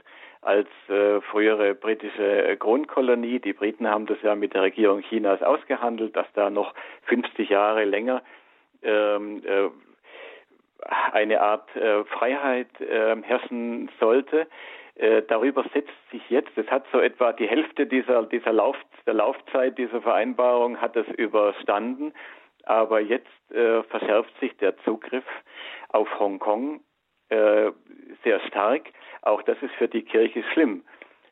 [0.41, 3.39] als äh, frühere britische Kronkolonie.
[3.39, 7.85] Die Briten haben das ja mit der Regierung Chinas ausgehandelt, dass da noch 50 Jahre
[7.85, 8.23] länger
[8.81, 9.69] ähm, äh,
[11.11, 14.47] eine Art äh, Freiheit äh, herrschen sollte.
[15.01, 19.15] Äh, darüber setzt sich jetzt, es hat so etwa die Hälfte dieser, dieser Lauf, der
[19.15, 22.13] Laufzeit dieser Vereinbarung hat es überstanden,
[22.65, 25.23] aber jetzt äh, verschärft sich der Zugriff
[25.89, 26.81] auf Hongkong
[27.29, 27.71] äh,
[28.23, 28.89] sehr stark.
[29.23, 30.83] Auch das ist für die Kirche schlimm.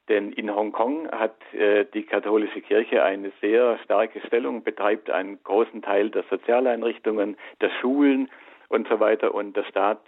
[0.07, 5.83] Denn in Hongkong hat äh, die katholische Kirche eine sehr starke Stellung, betreibt einen großen
[5.83, 8.31] Teil der Sozialeinrichtungen, der Schulen,
[8.69, 9.33] und so weiter.
[9.33, 10.01] Und der Staat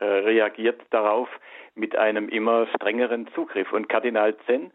[0.00, 1.28] äh, äh, reagiert darauf
[1.74, 3.72] mit einem immer strengeren Zugriff.
[3.72, 4.70] Und Kardinal Zen,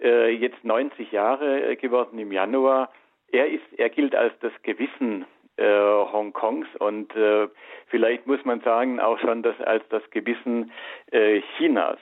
[0.00, 2.90] äh, jetzt 90 Jahre geworden im Januar,
[3.32, 5.24] er ist, er gilt als das Gewissen
[5.56, 7.48] äh, Hongkongs und äh,
[7.88, 10.72] vielleicht muss man sagen auch schon das als das Gewissen
[11.10, 11.98] äh, Chinas.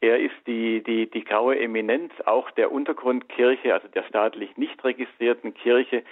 [0.00, 5.54] Er ist die, die, die graue Eminenz auch der Untergrundkirche, also der staatlich nicht registrierten
[5.54, 6.04] Kirche,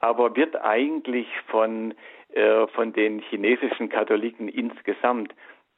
[0.00, 1.94] aber wird eigentlich von
[2.32, 5.34] äh, von den chinesischen Katholiken insgesamt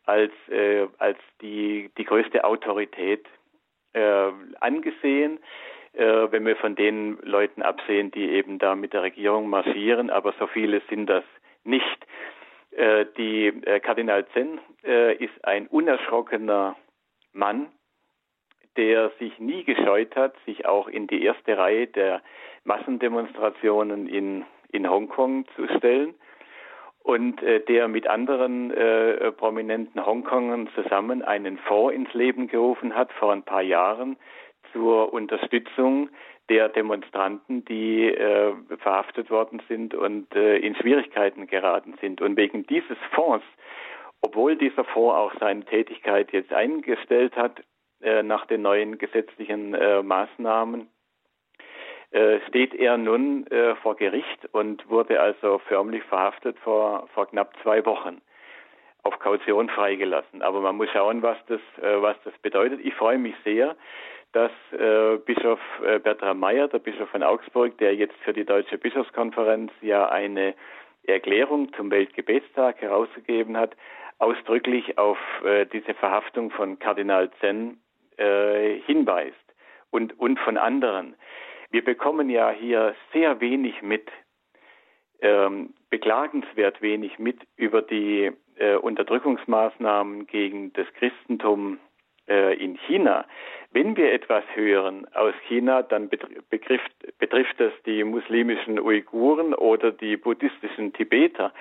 [0.06, 3.26] als, äh, als die, die größte Autorität
[3.92, 5.38] äh, angesehen,
[5.94, 10.34] äh, wenn wir von den Leuten absehen, die eben da mit der Regierung marschieren, aber
[10.38, 11.24] so viele sind das
[11.64, 12.06] nicht.
[12.72, 14.60] Äh, die Kardinal Zen
[15.18, 16.76] ist ein unerschrockener
[17.32, 17.68] Mann,
[18.76, 22.20] der sich nie gescheut hat, sich auch in die erste Reihe der
[22.64, 26.14] Massendemonstrationen in, in Hongkong zu stellen
[27.04, 33.12] und äh, der mit anderen äh, prominenten Hongkongern zusammen einen Fonds ins Leben gerufen hat
[33.12, 34.16] vor ein paar Jahren
[34.72, 36.08] zur Unterstützung
[36.48, 42.22] der Demonstranten, die äh, verhaftet worden sind und äh, in Schwierigkeiten geraten sind.
[42.22, 43.44] Und wegen dieses Fonds,
[44.22, 47.62] obwohl dieser Fonds auch seine Tätigkeit jetzt eingestellt hat
[48.00, 50.88] äh, nach den neuen gesetzlichen äh, Maßnahmen,
[52.48, 57.84] steht er nun äh, vor Gericht und wurde also förmlich verhaftet vor, vor knapp zwei
[57.84, 58.20] Wochen
[59.02, 60.42] auf Kaution freigelassen.
[60.42, 62.80] Aber man muss schauen, was das, äh, was das bedeutet.
[62.82, 63.76] Ich freue mich sehr,
[64.32, 68.78] dass äh, Bischof äh, Bertram Meyer, der Bischof von Augsburg, der jetzt für die Deutsche
[68.78, 70.54] Bischofskonferenz ja eine
[71.06, 73.76] Erklärung zum Weltgebetstag herausgegeben hat,
[74.18, 77.78] ausdrücklich auf äh, diese Verhaftung von Kardinal Zen
[78.16, 79.36] äh, hinweist
[79.90, 81.14] und, und von anderen.
[81.74, 84.08] Wir bekommen ja hier sehr wenig mit,
[85.20, 91.80] ähm, beklagenswert wenig mit über die äh, Unterdrückungsmaßnahmen gegen das Christentum
[92.28, 93.26] äh, in China.
[93.72, 100.16] Wenn wir etwas hören aus China, dann betrifft, betrifft das die muslimischen Uiguren oder die
[100.16, 101.52] buddhistischen Tibeter.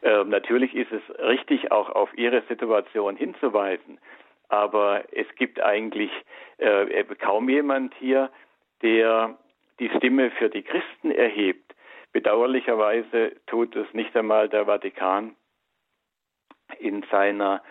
[0.00, 3.98] Äh, natürlich ist es richtig, auch auf ihre Situation hinzuweisen.
[4.48, 6.10] Aber es gibt eigentlich
[6.56, 8.30] äh, kaum jemand hier,
[8.80, 9.36] der
[9.80, 11.74] die Stimme für die Christen erhebt.
[12.12, 15.34] Bedauerlicherweise tut es nicht einmal der Vatikan
[16.78, 17.62] in seiner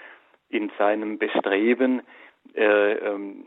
[0.49, 2.01] in seinem Bestreben,
[2.55, 3.45] äh, ähm,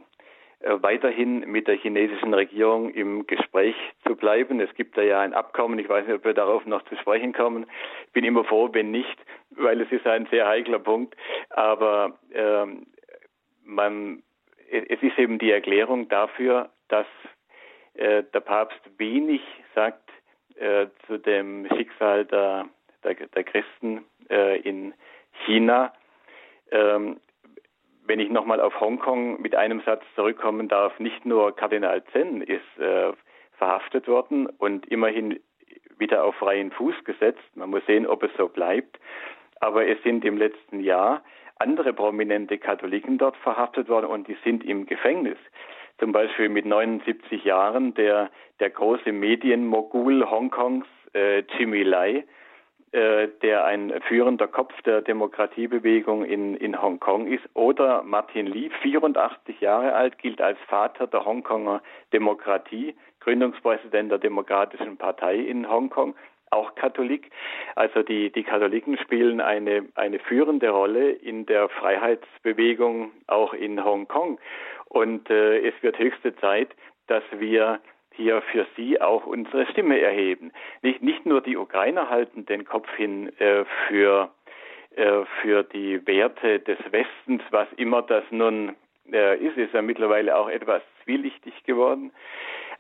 [0.61, 3.75] äh, weiterhin mit der chinesischen Regierung im Gespräch
[4.07, 4.61] zu bleiben.
[4.61, 7.33] Es gibt da ja ein Abkommen, ich weiß nicht, ob wir darauf noch zu sprechen
[7.33, 7.66] kommen.
[8.07, 9.18] Ich bin immer froh, wenn nicht,
[9.51, 11.16] weil es ist ein sehr heikler Punkt.
[11.51, 12.87] Aber ähm,
[13.64, 14.22] man,
[14.70, 17.07] es ist eben die Erklärung dafür, dass
[17.94, 19.42] äh, der Papst wenig
[19.74, 20.09] sagt
[20.57, 22.68] äh, zu dem Schicksal der,
[23.05, 24.94] der, der Christen äh, in
[25.44, 25.92] China.
[26.70, 27.20] Ähm,
[28.05, 32.78] wenn ich nochmal auf Hongkong mit einem Satz zurückkommen darf, nicht nur Kardinal Zen ist
[32.78, 33.12] äh,
[33.59, 35.40] verhaftet worden und immerhin
[35.98, 37.44] wieder auf freien Fuß gesetzt.
[37.55, 38.98] Man muss sehen, ob es so bleibt.
[39.61, 41.22] Aber es sind im letzten Jahr
[41.59, 45.38] andere prominente Katholiken dort verhaftet worden und die sind im Gefängnis.
[46.03, 50.85] Zum Beispiel mit 79 Jahren der, der große Medienmogul Hongkongs,
[51.15, 52.25] äh, Jimmy Lai,
[52.91, 59.61] äh, der ein führender Kopf der Demokratiebewegung in, in Hongkong ist, oder Martin Lee, 84
[59.61, 61.81] Jahre alt, gilt als Vater der Hongkonger
[62.12, 66.17] Demokratie, Gründungspräsident der Demokratischen Partei in Hongkong,
[66.53, 67.31] auch Katholik.
[67.77, 74.38] Also die, die Katholiken spielen eine, eine führende Rolle in der Freiheitsbewegung auch in Hongkong.
[74.92, 76.68] Und äh, es wird höchste Zeit,
[77.07, 77.81] dass wir
[78.14, 80.52] hier für sie auch unsere Stimme erheben.
[80.83, 84.31] Nicht, nicht nur die Ukrainer halten den Kopf hin äh, für,
[84.94, 88.76] äh, für die Werte des Westens, was immer das nun
[89.11, 92.12] äh, ist, ist ja mittlerweile auch etwas zwielichtig geworden.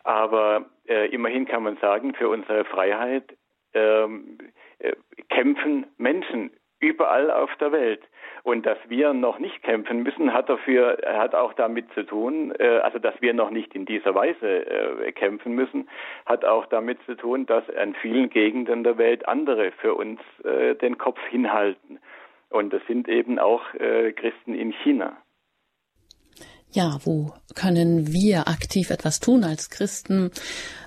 [0.04, 3.24] Aber äh, immerhin kann man sagen, für unsere Freiheit
[3.72, 4.36] ähm,
[4.80, 4.92] äh,
[5.30, 8.02] kämpfen Menschen überall auf der Welt.
[8.42, 12.78] Und dass wir noch nicht kämpfen müssen, hat dafür, hat auch damit zu tun, äh,
[12.78, 15.88] also dass wir noch nicht in dieser Weise äh, kämpfen müssen,
[16.26, 20.74] hat auch damit zu tun, dass an vielen Gegenden der Welt andere für uns äh,
[20.74, 22.00] den Kopf hinhalten.
[22.50, 25.16] Und das sind eben auch äh, Christen in China.
[26.74, 30.30] Ja, wo können wir aktiv etwas tun als Christen?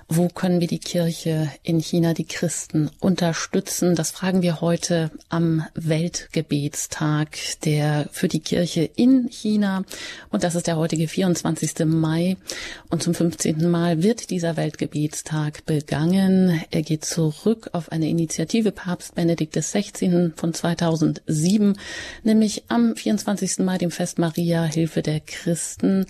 [0.08, 3.96] Wo können wir die Kirche in China, die Christen unterstützen?
[3.96, 9.82] Das fragen wir heute am Weltgebetstag der für die Kirche in China.
[10.30, 11.84] Und das ist der heutige 24.
[11.86, 12.36] Mai.
[12.88, 13.68] Und zum 15.
[13.68, 16.62] Mal wird dieser Weltgebetstag begangen.
[16.70, 20.30] Er geht zurück auf eine Initiative Papst Benedikt XVI.
[20.36, 21.76] von 2007,
[22.22, 23.58] nämlich am 24.
[23.58, 26.06] Mai, dem Fest Maria, Hilfe der Christen,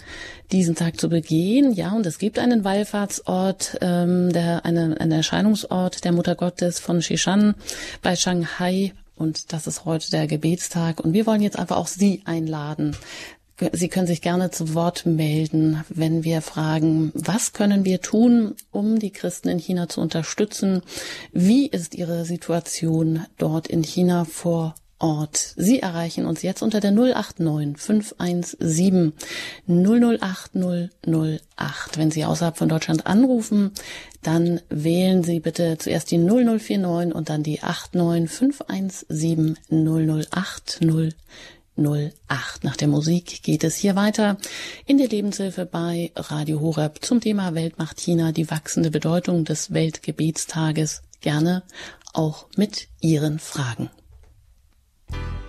[0.53, 1.73] diesen Tag zu begehen.
[1.73, 7.01] Ja, und es gibt einen Wallfahrtsort, ähm, der, eine, ein Erscheinungsort der Mutter Gottes von
[7.01, 7.55] Shishan
[8.03, 8.93] bei Shanghai.
[9.15, 11.01] Und das ist heute der Gebetstag.
[11.01, 12.97] Und wir wollen jetzt einfach auch Sie einladen.
[13.73, 18.99] Sie können sich gerne zu Wort melden, wenn wir fragen, was können wir tun, um
[18.99, 20.83] die Christen in China zu unterstützen?
[21.33, 25.53] Wie ist Ihre Situation dort in China vor Ort.
[25.57, 29.13] Sie erreichen uns jetzt unter der 089 517
[29.67, 31.99] 008 008.
[31.99, 33.73] Wenn Sie außerhalb von Deutschland anrufen,
[34.23, 40.81] dann wählen Sie bitte zuerst die 0049 und dann die 89 517 008
[41.77, 42.65] 008.
[42.65, 44.39] Nach der Musik geht es hier weiter
[44.87, 51.03] in der Lebenshilfe bei Radio Horeb zum Thema Weltmacht China, die wachsende Bedeutung des Weltgebetstages.
[51.21, 51.65] Gerne
[52.15, 53.91] auch mit Ihren Fragen.
[55.11, 55.46] Bye.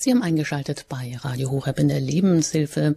[0.00, 2.94] Sie haben eingeschaltet bei Radio Horeb in der Lebenshilfe.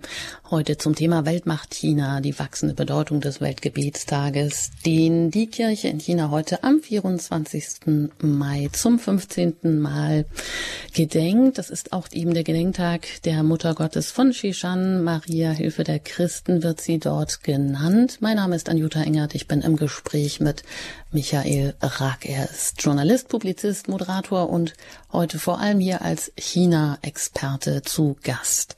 [0.51, 6.29] Heute zum Thema Weltmacht China, die wachsende Bedeutung des Weltgebetstages, den die Kirche in China
[6.29, 8.11] heute am 24.
[8.21, 9.81] Mai zum 15.
[9.81, 10.27] Mal
[10.93, 11.57] gedenkt.
[11.57, 15.03] Das ist auch eben der Gedenktag der Mutter Gottes von Shishan.
[15.03, 18.19] Maria Hilfe der Christen wird sie dort genannt.
[18.19, 19.33] Mein Name ist Anjuta Engert.
[19.33, 20.61] Ich bin im Gespräch mit
[21.11, 22.29] Michael Rack.
[22.29, 24.75] Er ist Journalist, Publizist, Moderator und
[25.13, 28.75] heute vor allem hier als China-Experte zu Gast.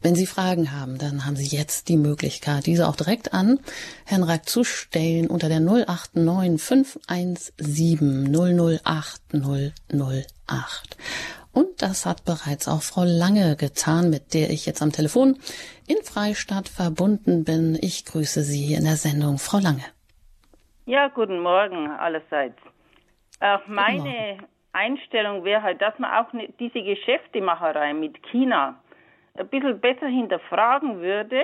[0.00, 3.60] Wenn Sie Fragen haben, dann haben Sie jetzt die Möglichkeit, diese auch direkt an
[4.04, 8.34] Herrn Rack zu stellen unter der 089 517
[8.82, 10.96] 008 008.
[11.52, 15.38] Und das hat bereits auch Frau Lange getan, mit der ich jetzt am Telefon
[15.86, 17.78] in Freistadt verbunden bin.
[17.80, 19.84] Ich grüße Sie hier in der Sendung, Frau Lange.
[20.86, 22.58] Ja, guten Morgen allerseits.
[23.40, 24.38] Auch meine
[24.74, 28.80] Einstellung wäre halt, dass man auch diese Geschäftemacherei mit China
[29.36, 31.42] ein bisschen besser hinterfragen würde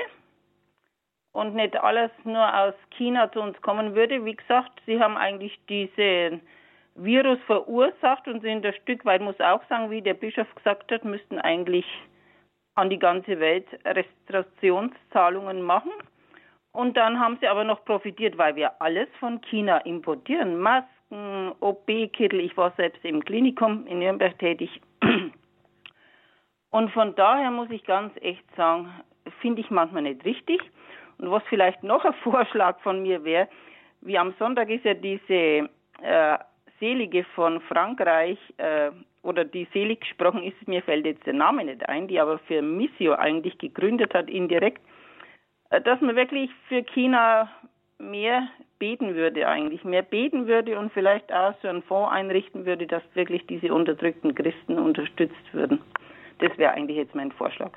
[1.32, 4.24] und nicht alles nur aus China zu uns kommen würde.
[4.24, 6.40] Wie gesagt, sie haben eigentlich diesen
[6.94, 11.04] Virus verursacht und sind ein Stück weit, muss auch sagen, wie der Bischof gesagt hat,
[11.04, 11.86] müssten eigentlich
[12.74, 15.92] an die ganze Welt Restriktionszahlungen machen.
[16.72, 20.60] Und dann haben sie aber noch profitiert, weil wir alles von China importieren.
[20.60, 22.40] Masken, OP-Kittel.
[22.40, 24.80] Ich war selbst im Klinikum in Nürnberg tätig.
[26.70, 28.88] Und von daher muss ich ganz echt sagen,
[29.40, 30.60] finde ich manchmal nicht richtig.
[31.18, 33.48] Und was vielleicht noch ein Vorschlag von mir wäre,
[34.02, 35.68] wie am Sonntag ist ja diese
[36.02, 36.38] äh,
[36.78, 38.90] Selige von Frankreich, äh,
[39.22, 42.62] oder die selig gesprochen ist, mir fällt jetzt der Name nicht ein, die aber für
[42.62, 44.82] Missio eigentlich gegründet hat, indirekt,
[45.70, 47.50] äh, dass man wirklich für China
[48.00, 48.48] mehr
[48.78, 53.02] beten würde eigentlich, mehr beten würde und vielleicht auch so einen Fonds einrichten würde, dass
[53.14, 55.80] wirklich diese unterdrückten Christen unterstützt würden.
[56.38, 57.72] Das wäre eigentlich jetzt mein Vorschlag.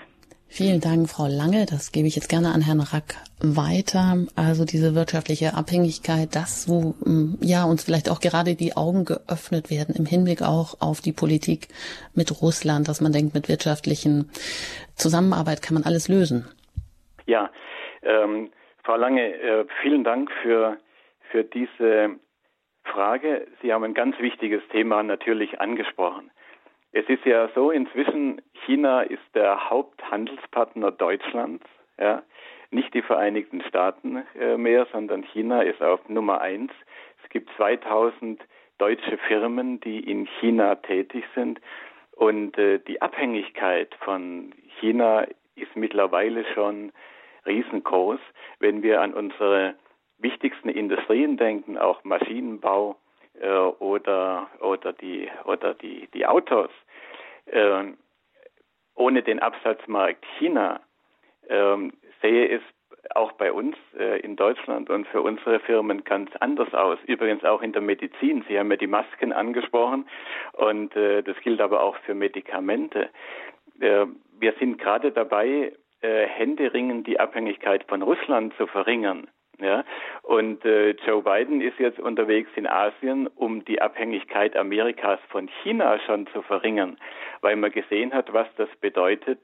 [0.47, 1.65] Vielen Dank, Frau Lange.
[1.65, 4.17] Das gebe ich jetzt gerne an Herrn Rack weiter.
[4.35, 9.71] Also diese wirtschaftliche Abhängigkeit, das, wo mm, ja uns vielleicht auch gerade die Augen geöffnet
[9.71, 11.69] werden im Hinblick auch auf die Politik
[12.13, 14.29] mit Russland, dass man denkt, mit wirtschaftlichen
[14.95, 16.47] Zusammenarbeit kann man alles lösen.
[17.25, 17.49] Ja,
[18.03, 18.51] ähm,
[18.83, 20.77] Frau Lange, äh, vielen Dank für
[21.31, 22.19] für diese
[22.83, 23.47] Frage.
[23.61, 26.29] Sie haben ein ganz wichtiges Thema natürlich angesprochen.
[26.91, 31.65] Es ist ja so, inzwischen China ist der Haupthandelspartner Deutschlands,
[31.99, 32.21] ja,
[32.69, 36.71] nicht die Vereinigten Staaten äh, mehr, sondern China ist auf Nummer eins.
[37.23, 38.41] Es gibt 2000
[38.77, 41.61] deutsche Firmen, die in China tätig sind
[42.11, 45.25] und äh, die Abhängigkeit von China
[45.55, 46.91] ist mittlerweile schon
[47.45, 48.19] riesengroß,
[48.59, 49.75] wenn wir an unsere
[50.17, 52.95] wichtigsten Industrien denken, auch Maschinenbau
[53.39, 56.69] äh, oder, oder, die, oder die, die Autos,
[57.45, 57.83] äh,
[58.95, 60.79] ohne den Absatzmarkt China
[61.47, 61.77] äh,
[62.21, 62.61] sehe es
[63.15, 66.97] auch bei uns äh, in Deutschland und für unsere Firmen ganz anders aus.
[67.05, 68.45] Übrigens auch in der Medizin.
[68.47, 70.07] Sie haben ja die Masken angesprochen
[70.53, 73.09] und äh, das gilt aber auch für Medikamente.
[73.79, 74.05] Äh,
[74.39, 75.73] wir sind gerade dabei,
[76.03, 79.27] äh, händeringend die Abhängigkeit von Russland zu verringern.
[79.59, 79.85] Ja,
[80.23, 85.99] und äh, Joe Biden ist jetzt unterwegs in Asien, um die Abhängigkeit Amerikas von China
[85.99, 86.97] schon zu verringern,
[87.41, 89.39] weil man gesehen hat, was das bedeutet,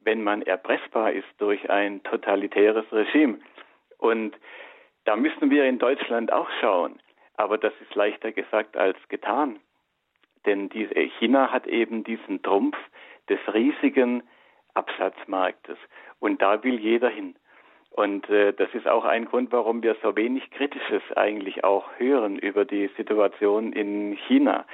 [0.00, 3.38] wenn man erpressbar ist durch ein totalitäres Regime.
[3.96, 4.36] Und
[5.04, 7.00] da müssen wir in Deutschland auch schauen.
[7.36, 9.60] Aber das ist leichter gesagt als getan.
[10.46, 10.86] Denn die,
[11.18, 12.76] China hat eben diesen Trumpf
[13.28, 14.22] des riesigen
[14.74, 15.78] Absatzmarktes.
[16.20, 17.36] Und da will jeder hin.
[17.90, 22.38] Und äh, das ist auch ein Grund, warum wir so wenig Kritisches eigentlich auch hören
[22.38, 24.66] über die Situation in China,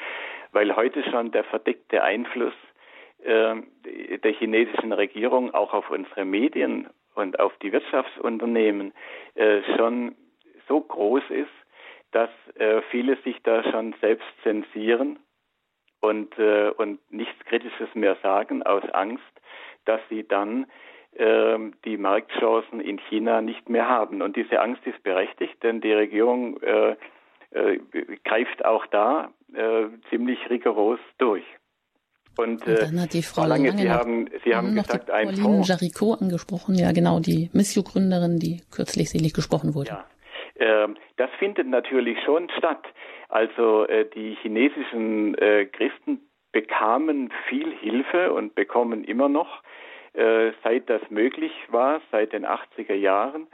[0.53, 2.55] weil heute schon der verdeckte Einfluss
[3.23, 3.57] äh,
[4.19, 8.95] der chinesischen Regierung auch auf unsere Medien und auf die Wirtschaftsunternehmen
[9.35, 10.17] äh, schon
[10.67, 11.51] so groß ist,
[12.13, 15.19] dass äh, viele sich da schon selbst zensieren
[16.01, 19.23] und, äh, und nichts Kritisches mehr sagen aus Angst,
[19.85, 20.67] dass sie dann
[21.17, 24.23] ähm, die Marktchancen in China nicht mehr haben.
[24.23, 26.97] Und diese Angst ist berechtigt, denn die Regierung äh,
[27.51, 27.81] äh,
[28.25, 31.45] greift auch da äh, ziemlich rigoros durch.
[32.39, 35.35] Und, und dann hat die Frau Lange, Lange Sie haben, Sie haben, gesagt, die ein
[35.35, 39.91] Pauline Jaricot angesprochen, ja genau, die Missio-Gründerin, die kürzlich selig gesprochen wurde.
[39.91, 40.05] Ja,
[40.61, 42.85] ähm, das findet natürlich schon statt.
[43.29, 46.21] Also äh, die chinesischen äh, Christen
[46.53, 49.63] bekamen viel Hilfe und bekommen immer noch
[50.13, 53.47] äh, seit das möglich war, seit den 80er Jahren.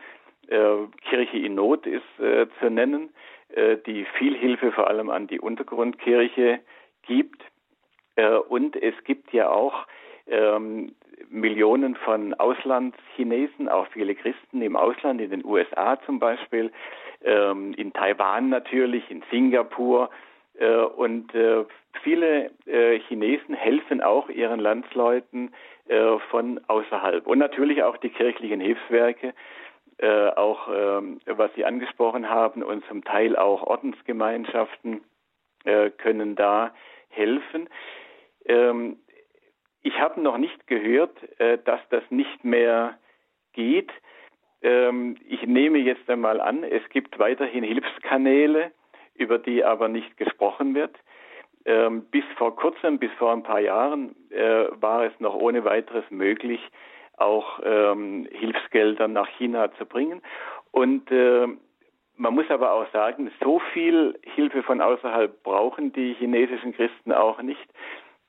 [0.48, 3.10] Äh, Kirche in Not ist äh, zu nennen,
[3.50, 6.60] äh, die viel Hilfe vor allem an die Untergrundkirche
[7.02, 7.42] gibt.
[8.16, 9.86] Äh, und es gibt ja auch
[10.28, 10.94] ähm,
[11.28, 16.72] Millionen von Auslandschinesen, auch viele Christen im Ausland, in den USA zum Beispiel,
[17.24, 20.10] ähm, in Taiwan natürlich, in Singapur.
[20.58, 21.64] Äh, und äh,
[22.02, 25.52] viele äh, Chinesen helfen auch ihren Landsleuten
[26.30, 27.28] von außerhalb.
[27.28, 29.34] Und natürlich auch die kirchlichen Hilfswerke,
[30.34, 35.02] auch ähm, was Sie angesprochen haben, und zum Teil auch Ordensgemeinschaften
[35.62, 36.74] können da
[37.08, 37.68] helfen.
[38.46, 38.98] Ähm,
[39.80, 42.98] ich habe noch nicht gehört, dass das nicht mehr
[43.52, 43.92] geht.
[44.60, 48.72] Ähm, ich nehme jetzt einmal an, es gibt weiterhin Hilfskanäle,
[49.18, 50.94] über die aber nicht gesprochen wird.
[51.64, 56.04] Ähm, bis vor kurzem, bis vor ein paar Jahren, äh, war es noch ohne weiteres
[56.10, 56.60] möglich,
[57.16, 60.22] auch ähm, Hilfsgelder nach China zu bringen.
[60.70, 61.48] Und äh,
[62.16, 67.42] man muss aber auch sagen, so viel Hilfe von außerhalb brauchen die chinesischen Christen auch
[67.42, 67.68] nicht.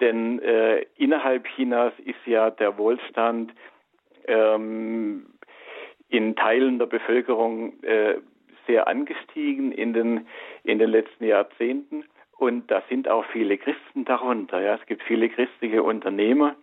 [0.01, 3.53] Denn äh, innerhalb Chinas ist ja der Wohlstand
[4.27, 5.27] ähm,
[6.09, 8.15] in Teilen der Bevölkerung äh,
[8.67, 10.27] sehr angestiegen in den,
[10.63, 12.05] in den letzten Jahrzehnten.
[12.37, 14.61] Und da sind auch viele Christen darunter.
[14.61, 14.75] Ja.
[14.75, 16.55] Es gibt viele christliche Unternehmer,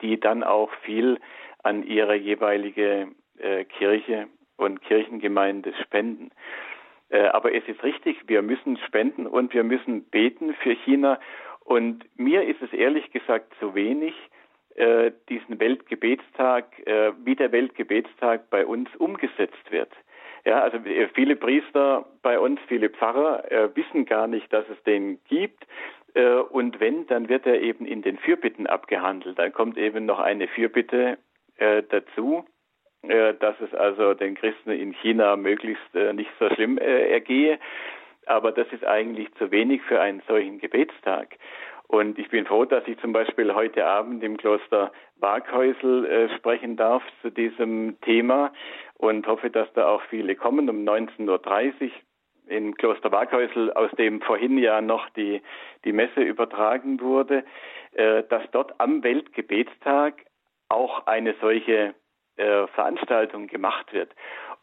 [0.00, 1.18] die dann auch viel
[1.62, 3.08] an ihre jeweilige
[3.38, 6.30] äh, Kirche und Kirchengemeinde spenden.
[7.08, 11.18] Äh, aber es ist richtig, wir müssen spenden und wir müssen beten für China
[11.64, 14.14] und mir ist es ehrlich gesagt zu wenig,
[14.76, 19.92] äh, diesen Weltgebetstag, äh, wie der Weltgebetstag bei uns umgesetzt wird.
[20.44, 24.82] Ja, also äh, viele Priester bei uns, viele Pfarrer äh, wissen gar nicht, dass es
[24.84, 25.66] den gibt.
[26.14, 29.38] Äh, und wenn, dann wird er eben in den Fürbitten abgehandelt.
[29.38, 31.18] Dann kommt eben noch eine Fürbitte
[31.56, 32.44] äh, dazu,
[33.06, 37.58] dass es also den Christen in China möglichst nicht so schlimm ergehe
[38.26, 41.36] aber das ist eigentlich zu wenig für einen solchen Gebetstag.
[41.86, 46.76] Und ich bin froh, dass ich zum Beispiel heute Abend im Kloster Waghäusel äh, sprechen
[46.76, 48.52] darf zu diesem Thema
[48.94, 51.90] und hoffe, dass da auch viele kommen um 19.30 Uhr
[52.46, 55.40] im Kloster Waghäusel, aus dem vorhin ja noch die,
[55.84, 57.44] die Messe übertragen wurde,
[57.92, 60.24] äh, dass dort am Weltgebetstag
[60.68, 61.94] auch eine solche
[62.36, 64.10] äh, Veranstaltung gemacht wird.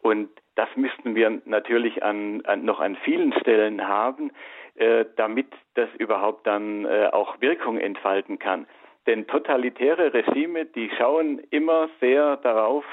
[0.01, 4.31] Und das müssten wir natürlich an, an, noch an vielen Stellen haben,
[4.75, 8.67] äh, damit das überhaupt dann äh, auch Wirkung entfalten kann.
[9.07, 12.85] Denn totalitäre Regime, die schauen immer sehr darauf,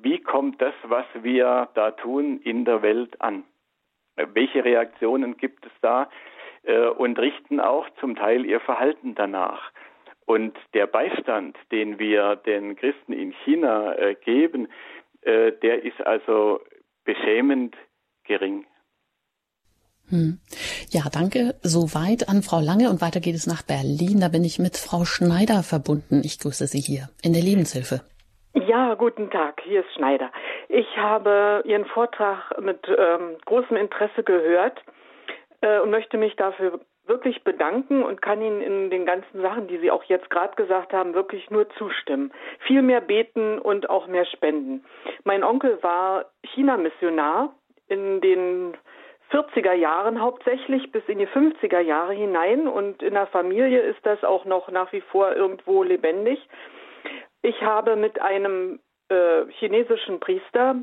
[0.00, 3.44] wie kommt das, was wir da tun, in der Welt an.
[4.16, 6.08] Welche Reaktionen gibt es da?
[6.62, 9.70] Äh, und richten auch zum Teil ihr Verhalten danach.
[10.26, 14.68] Und der Beistand, den wir den Christen in China äh, geben,
[15.24, 16.60] äh, der ist also
[17.04, 17.76] beschämend
[18.24, 18.66] gering.
[20.10, 20.38] Hm.
[20.90, 21.54] Ja, danke.
[21.62, 24.20] Soweit an Frau Lange und weiter geht es nach Berlin.
[24.20, 26.20] Da bin ich mit Frau Schneider verbunden.
[26.24, 28.02] Ich grüße Sie hier in der Lebenshilfe.
[28.54, 29.60] Ja, guten Tag.
[29.64, 30.30] Hier ist Schneider.
[30.68, 34.78] Ich habe Ihren Vortrag mit ähm, großem Interesse gehört
[35.62, 39.78] äh, und möchte mich dafür wirklich bedanken und kann Ihnen in den ganzen Sachen, die
[39.78, 42.32] Sie auch jetzt gerade gesagt haben, wirklich nur zustimmen.
[42.60, 44.84] Viel mehr beten und auch mehr spenden.
[45.24, 47.54] Mein Onkel war China-Missionar
[47.88, 48.76] in den
[49.30, 54.22] 40er Jahren hauptsächlich bis in die 50er Jahre hinein und in der Familie ist das
[54.22, 56.38] auch noch nach wie vor irgendwo lebendig.
[57.42, 60.76] Ich habe mit einem äh, chinesischen Priester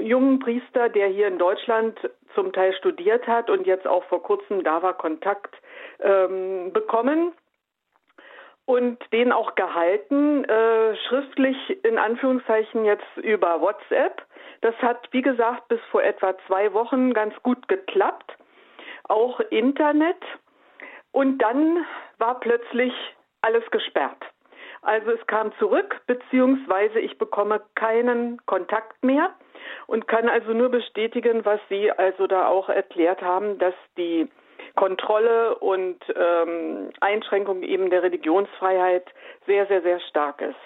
[0.00, 1.98] jungen Priester, der hier in Deutschland
[2.34, 5.54] zum Teil studiert hat und jetzt auch vor kurzem da war, Kontakt
[6.00, 7.32] ähm, bekommen
[8.68, 14.22] und den auch gehalten, äh, schriftlich in Anführungszeichen jetzt über WhatsApp.
[14.60, 18.36] Das hat, wie gesagt, bis vor etwa zwei Wochen ganz gut geklappt.
[19.04, 20.22] Auch Internet.
[21.12, 21.86] Und dann
[22.18, 22.92] war plötzlich
[23.40, 24.22] alles gesperrt.
[24.82, 29.34] Also es kam zurück, beziehungsweise ich bekomme keinen Kontakt mehr
[29.86, 34.28] und kann also nur bestätigen, was Sie also da auch erklärt haben, dass die
[34.74, 39.06] Kontrolle und ähm, Einschränkung eben der Religionsfreiheit
[39.46, 40.56] sehr, sehr, sehr stark ist.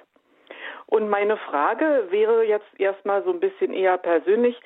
[0.86, 4.60] Und meine Frage wäre jetzt erstmal so ein bisschen eher persönlich.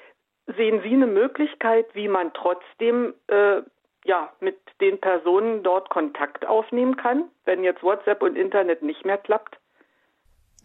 [0.56, 3.62] Sehen Sie eine Möglichkeit, wie man trotzdem äh,
[4.04, 9.18] ja, mit den Personen dort Kontakt aufnehmen kann, wenn jetzt WhatsApp und Internet nicht mehr
[9.18, 9.56] klappt?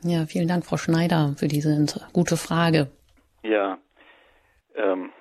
[0.03, 2.88] Ja, vielen Dank, Frau Schneider, für diese gute Frage.
[3.44, 3.80] Ja,
[4.76, 5.12] ähm,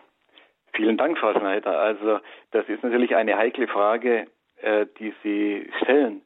[0.75, 1.79] vielen Dank, Frau Schneider.
[1.79, 4.27] Also das ist natürlich eine heikle Frage,
[4.61, 6.23] äh, die Sie stellen.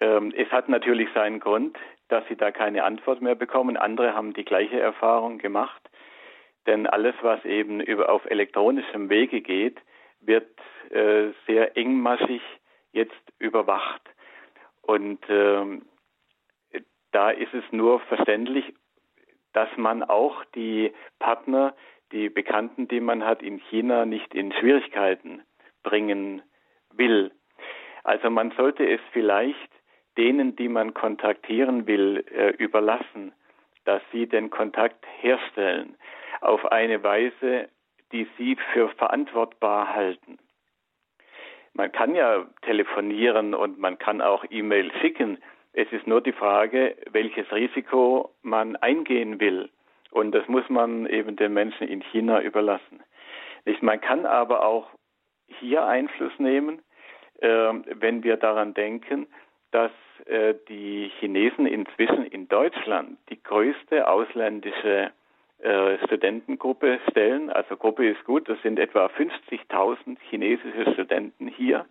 [0.00, 1.76] Ähm, es hat natürlich seinen Grund,
[2.08, 3.76] dass Sie da keine Antwort mehr bekommen.
[3.76, 5.82] Andere haben die gleiche Erfahrung gemacht.
[6.66, 9.78] Denn alles, was eben über, auf elektronischem Wege geht,
[10.20, 10.50] wird
[10.90, 12.42] äh, sehr engmaschig
[12.92, 14.02] jetzt überwacht.
[14.82, 15.82] Und ähm,
[17.12, 18.74] da ist es nur verständlich,
[19.58, 21.74] dass man auch die Partner,
[22.12, 25.42] die Bekannten, die man hat in China, nicht in Schwierigkeiten
[25.82, 26.42] bringen
[26.92, 27.32] will.
[28.04, 29.72] Also man sollte es vielleicht
[30.16, 33.32] denen, die man kontaktieren will, äh, überlassen,
[33.84, 35.96] dass sie den Kontakt herstellen
[36.40, 37.68] auf eine Weise,
[38.12, 40.38] die sie für verantwortbar halten.
[41.72, 45.38] Man kann ja telefonieren und man kann auch E-Mail schicken.
[45.78, 49.70] Es ist nur die Frage, welches Risiko man eingehen will.
[50.10, 53.00] Und das muss man eben den Menschen in China überlassen.
[53.64, 53.80] Nicht?
[53.80, 54.88] Man kann aber auch
[55.46, 56.82] hier Einfluss nehmen,
[57.42, 59.28] äh, wenn wir daran denken,
[59.70, 59.92] dass
[60.26, 65.12] äh, die Chinesen inzwischen in Deutschland die größte ausländische
[65.60, 67.50] äh, Studentengruppe stellen.
[67.50, 71.86] Also Gruppe ist gut, das sind etwa 50.000 chinesische Studenten hier.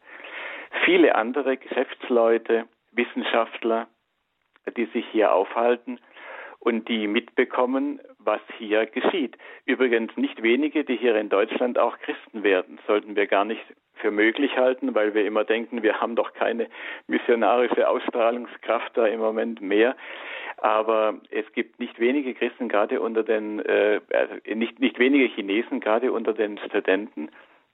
[0.83, 2.65] Viele andere Geschäftsleute,
[2.97, 3.87] Wissenschaftler,
[4.75, 5.99] die sich hier aufhalten
[6.59, 9.37] und die mitbekommen, was hier geschieht.
[9.65, 14.11] Übrigens nicht wenige, die hier in Deutschland auch Christen werden, sollten wir gar nicht für
[14.11, 16.67] möglich halten, weil wir immer denken, wir haben doch keine
[17.07, 19.95] missionarische Ausstrahlungskraft da im Moment mehr.
[20.57, 25.79] Aber es gibt nicht wenige Christen, gerade unter den, äh, also nicht, nicht wenige Chinesen,
[25.79, 27.29] gerade unter den Studenten,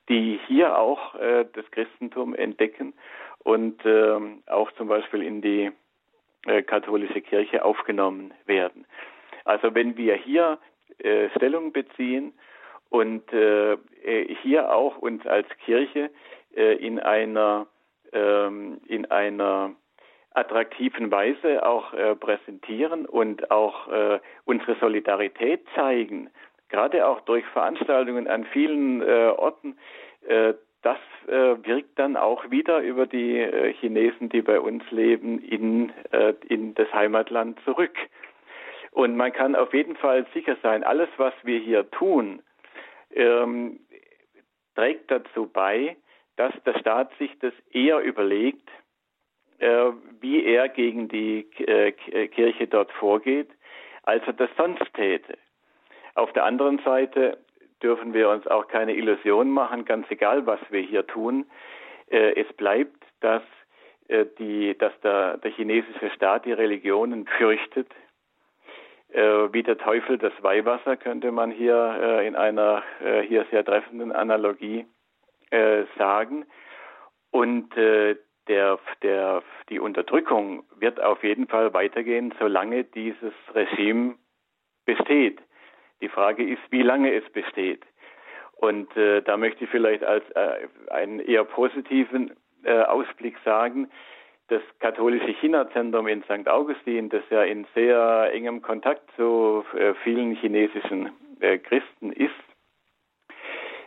[0.10, 2.94] die hier auch äh, das Christentum entdecken
[3.44, 5.72] und äh, auch zum Beispiel in die
[6.46, 8.86] äh, katholische Kirche aufgenommen werden.
[9.46, 10.60] Also wenn wir hier
[11.00, 12.34] äh, Stellung beziehen
[12.90, 16.10] und äh, äh hier auch uns als Kirche
[16.56, 17.68] äh, in einer
[18.12, 19.72] ähm, in einer
[20.34, 26.30] attraktiven Weise auch äh, präsentieren und auch äh, unsere Solidarität zeigen,
[26.70, 29.78] gerade auch durch Veranstaltungen an vielen äh, Orten,
[30.28, 30.54] äh,
[30.84, 35.92] das äh, wirkt dann auch wieder über die äh, Chinesen, die bei uns leben, in,
[36.48, 37.98] in das Heimatland zurück.
[38.92, 42.44] Und man kann auf jeden Fall sicher sein, alles, was wir hier tun,
[43.16, 43.80] ähm,
[44.76, 45.98] trägt dazu bei,
[46.36, 48.70] dass der Staat sich das eher überlegt,
[49.60, 51.92] äh, wie er gegen die äh,
[52.28, 53.50] Kirche dort vorgeht,
[54.04, 55.38] als er das sonst täte.
[56.16, 57.38] Auf der anderen Seite
[57.84, 61.46] dürfen wir uns auch keine Illusion machen, ganz egal, was wir hier tun.
[62.10, 63.44] Äh, es bleibt, dass,
[64.08, 67.90] äh, die, dass der, der chinesische Staat die Religionen fürchtet,
[69.10, 69.22] äh,
[69.52, 72.84] wie der Teufel das Weihwasser, könnte man hier in einer
[73.28, 74.86] hier sehr treffenden Analogie
[75.98, 76.46] sagen.
[77.30, 84.16] Und der, der, die Unterdrückung wird auf jeden Fall weitergehen, solange dieses Regime
[84.86, 85.40] besteht.
[86.04, 87.82] Die Frage ist, wie lange es besteht.
[88.58, 92.34] Und äh, da möchte ich vielleicht als äh, einen eher positiven
[92.66, 93.90] äh, Ausblick sagen,
[94.50, 96.50] das katholische China-Zentrum in St.
[96.50, 102.32] Augustin, das ja in sehr engem Kontakt zu äh, vielen chinesischen äh, Christen ist,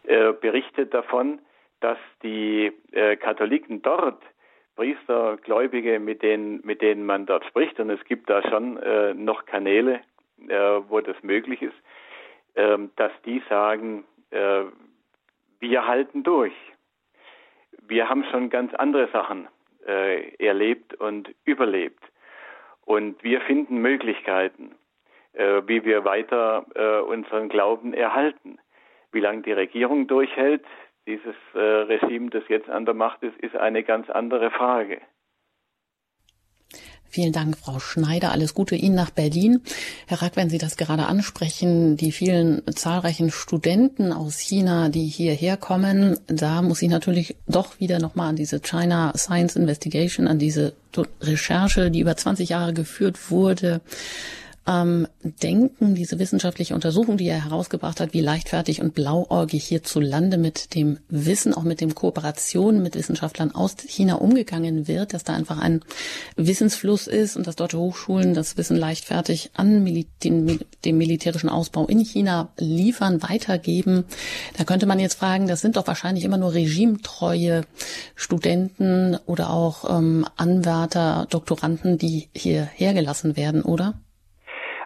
[0.04, 1.40] äh, berichtet davon,
[1.80, 2.72] dass die
[3.20, 4.22] Katholiken dort
[4.76, 8.80] Priester, Gläubige, mit denen, mit denen man dort spricht, und es gibt da schon
[9.22, 10.00] noch Kanäle,
[10.88, 11.76] wo das möglich ist,
[12.56, 16.54] dass die sagen, wir halten durch.
[17.88, 19.48] Wir haben schon ganz andere Sachen
[19.86, 22.02] äh, erlebt und überlebt.
[22.84, 24.74] Und wir finden Möglichkeiten,
[25.32, 28.58] äh, wie wir weiter äh, unseren Glauben erhalten.
[29.12, 30.64] Wie lange die Regierung durchhält,
[31.06, 35.00] dieses äh, Regime, das jetzt an der Macht ist, ist eine ganz andere Frage.
[37.08, 38.32] Vielen Dank, Frau Schneider.
[38.32, 39.60] Alles Gute Ihnen nach Berlin.
[40.06, 45.56] Herr Rack, wenn Sie das gerade ansprechen, die vielen zahlreichen Studenten aus China, die hierher
[45.56, 50.74] kommen, da muss ich natürlich doch wieder nochmal an diese China Science Investigation, an diese
[51.20, 53.80] Recherche, die über 20 Jahre geführt wurde,
[54.66, 60.74] ähm, denken, diese wissenschaftliche Untersuchung, die er herausgebracht hat, wie leichtfertig und blauäugig hierzulande mit
[60.74, 65.58] dem Wissen, auch mit dem Kooperationen mit Wissenschaftlern aus China umgegangen wird, dass da einfach
[65.58, 65.82] ein
[66.36, 71.86] Wissensfluss ist und dass deutsche Hochschulen das Wissen leichtfertig an Mil den, dem militärischen Ausbau
[71.86, 74.04] in China liefern, weitergeben.
[74.58, 77.62] Da könnte man jetzt fragen, das sind doch wahrscheinlich immer nur regimetreue
[78.14, 83.94] Studenten oder auch ähm, Anwärter, Doktoranden, die hier hergelassen werden, oder?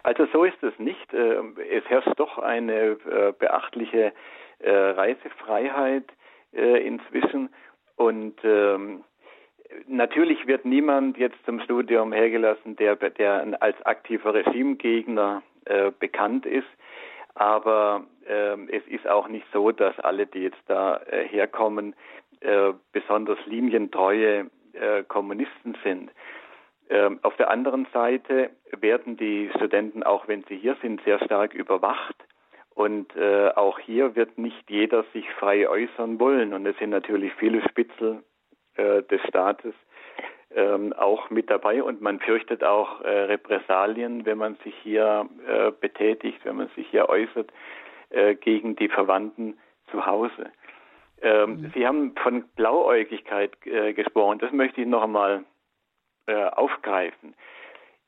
[0.03, 1.13] Also so ist es nicht.
[1.13, 4.13] Ähm, es herrscht doch eine äh, beachtliche
[4.59, 6.05] äh, Reisefreiheit
[6.53, 7.49] äh, inzwischen
[7.95, 9.03] und ähm,
[9.87, 15.43] Natürlich wird niemand jetzt zum Studium hergelassen, der, der als aktiver Regimegegner
[15.97, 16.67] bekannt ist.
[17.35, 21.95] Aber äh, es ist auch nicht so, dass alle, die jetzt da herkommen,
[22.91, 24.49] besonders linientreue
[25.07, 26.11] Kommunisten sind.
[26.91, 31.53] Ähm, auf der anderen Seite werden die Studenten, auch wenn sie hier sind, sehr stark
[31.53, 32.15] überwacht.
[32.75, 36.53] Und äh, auch hier wird nicht jeder sich frei äußern wollen.
[36.53, 38.23] Und es sind natürlich viele Spitzel
[38.75, 39.73] äh, des Staates
[40.53, 41.81] ähm, auch mit dabei.
[41.81, 46.87] Und man fürchtet auch äh, Repressalien, wenn man sich hier äh, betätigt, wenn man sich
[46.89, 47.53] hier äußert
[48.09, 49.57] äh, gegen die Verwandten
[49.91, 50.51] zu Hause.
[51.21, 51.71] Ähm, mhm.
[51.73, 54.39] Sie haben von Blauäugigkeit äh, gesprochen.
[54.39, 55.45] Das möchte ich noch einmal
[56.27, 57.35] äh, aufgreifen.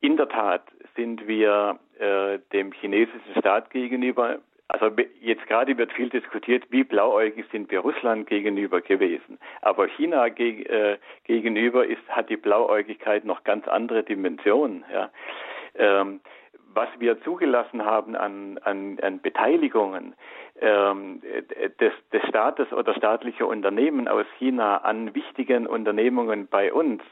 [0.00, 0.62] In der Tat
[0.96, 4.38] sind wir äh, dem chinesischen Staat gegenüber,
[4.68, 4.90] also
[5.20, 9.38] jetzt gerade wird viel diskutiert, wie blauäugig sind wir Russland gegenüber gewesen.
[9.62, 14.84] Aber China geg äh, gegenüber ist, hat die Blauäugigkeit noch ganz andere Dimensionen.
[14.92, 15.10] Ja.
[15.76, 16.20] Ähm,
[16.74, 20.14] was wir zugelassen haben an, an, an Beteiligungen
[20.60, 21.22] ähm,
[21.80, 27.02] des, des Staates oder staatlicher Unternehmen aus China an wichtigen Unternehmungen bei uns,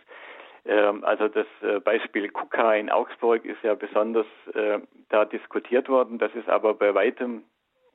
[0.64, 6.18] also das äh, Beispiel KUKA in Augsburg ist ja besonders äh, da diskutiert worden.
[6.18, 7.44] Das ist aber bei weitem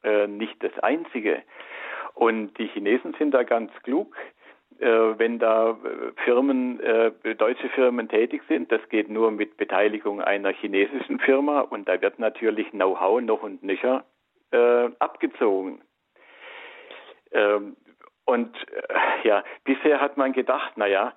[0.04, 1.44] äh, nicht das Einzige.
[2.14, 4.16] Und die Chinesen sind da ganz klug.
[4.80, 5.76] Wenn da
[6.24, 6.80] Firmen,
[7.38, 12.20] deutsche Firmen tätig sind, das geht nur mit Beteiligung einer chinesischen Firma und da wird
[12.20, 14.06] natürlich Know-how noch und nöcher
[15.00, 15.82] abgezogen.
[17.32, 17.76] Ähm,
[18.26, 18.56] und
[19.24, 21.14] ja, bisher hat man gedacht, naja,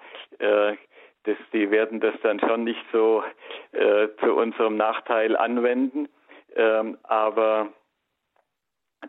[1.24, 3.22] das, die werden das dann schon nicht so
[3.72, 6.08] äh, zu unserem Nachteil anwenden.
[6.56, 7.72] Ähm, aber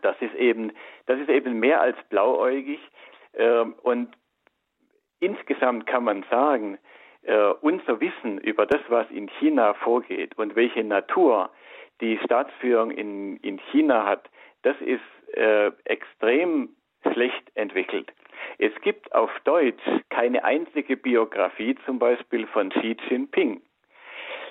[0.00, 0.72] das ist eben,
[1.06, 2.80] das ist eben mehr als blauäugig.
[3.34, 4.14] Ähm, und
[5.20, 6.78] insgesamt kann man sagen,
[7.22, 11.50] äh, unser Wissen über das, was in China vorgeht und welche Natur
[12.00, 14.28] die Staatsführung in, in China hat,
[14.62, 15.00] das ist
[15.36, 16.70] äh, extrem
[17.12, 18.12] schlecht entwickelt.
[18.58, 23.62] Es gibt auf Deutsch keine einzige Biografie zum Beispiel von Xi Jinping.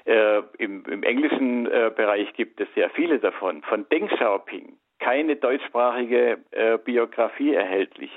[0.06, 3.62] Äh, im, im, englischen äh, Bereich gibt es sehr viele davon.
[3.64, 8.12] Von Deng Xiaoping keine deutschsprachige äh, Biografie erhältlich.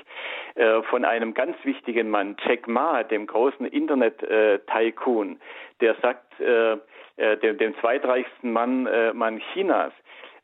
[0.53, 5.39] Äh, von einem ganz wichtigen Mann, Jack Ma, dem großen Internet-Tycoon,
[5.81, 6.77] der sagt, äh,
[7.17, 9.93] äh, dem, dem zweitreichsten Mann, Mann Chinas,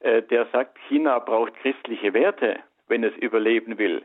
[0.03, 2.57] der sagt, China braucht christliche Werte,
[2.87, 4.01] wenn es überleben will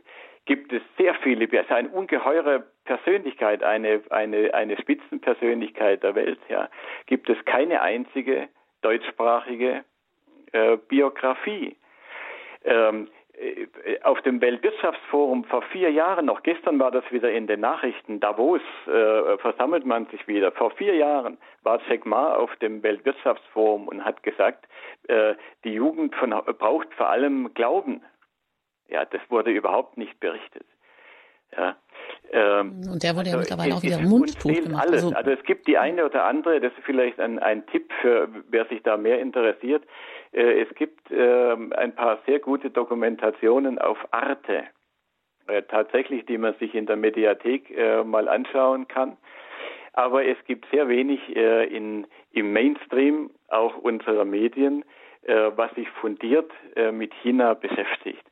[0.46, 6.68] gibt es sehr viele, ist eine ungeheure Persönlichkeit, eine, eine, eine Spitzenpersönlichkeit der Welt, ja,
[7.06, 8.48] gibt es keine einzige
[8.80, 9.84] deutschsprachige
[10.52, 11.76] äh, Biografie.
[12.64, 13.66] Ähm, äh,
[14.02, 18.60] auf dem Weltwirtschaftsforum vor vier Jahren, noch gestern war das wieder in den Nachrichten, Davos
[18.86, 20.52] äh, versammelt man sich wieder.
[20.52, 24.66] Vor vier Jahren war Jack Ma auf dem Weltwirtschaftsforum und hat gesagt,
[25.08, 25.34] äh,
[25.64, 28.02] die Jugend von, braucht vor allem Glauben.
[28.88, 30.66] Ja, das wurde überhaupt nicht berichtet.
[31.56, 31.76] Ja.
[32.32, 34.86] Ähm, und der wurde also ja mittlerweile auch wieder mundtot gemacht.
[34.86, 35.04] Alles.
[35.04, 38.28] Also, also, es gibt die eine oder andere, das ist vielleicht ein, ein Tipp für
[38.48, 39.84] wer sich da mehr interessiert.
[40.32, 44.64] Äh, es gibt äh, ein paar sehr gute Dokumentationen auf Arte,
[45.46, 49.16] äh, tatsächlich, die man sich in der Mediathek äh, mal anschauen kann.
[49.92, 54.84] Aber es gibt sehr wenig äh, in, im Mainstream auch unserer Medien,
[55.22, 56.50] äh, was sich fundiert
[56.92, 58.22] mit China beschäftigt.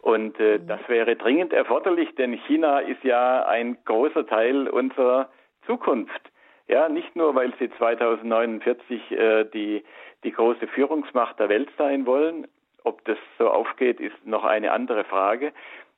[0.00, 0.66] Und äh, mhm.
[0.66, 5.28] das wäre dringend erforderlich, denn China ist ja ein großer Teil unserer
[5.66, 6.30] Zukunft.
[6.68, 9.84] Ja, nicht nur, weil sie 2049 äh, die,
[10.22, 12.46] die große Führungsmacht der Welt sein wollen.
[12.84, 15.52] Ob das so aufgeht, ist noch eine andere Frage.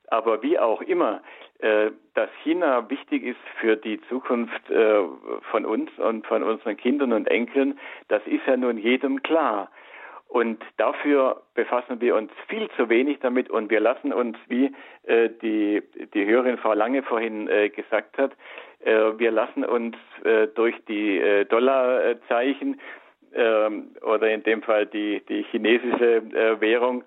[0.07, 1.21] Aber wie auch immer,
[1.59, 5.03] äh, dass China wichtig ist für die Zukunft äh,
[5.51, 7.79] von uns und von unseren Kindern und Enkeln,
[8.09, 9.69] das ist ja nun jedem klar.
[10.31, 14.71] Und dafür befassen wir uns viel zu wenig damit und wir lassen uns, wie
[15.03, 18.31] äh, die, die Hörerin Frau Lange vorhin äh, gesagt hat,
[18.79, 22.79] äh, wir lassen uns äh, durch die äh, Dollarzeichen
[23.33, 27.03] ähm, oder in dem Fall die, die chinesische äh, Währung,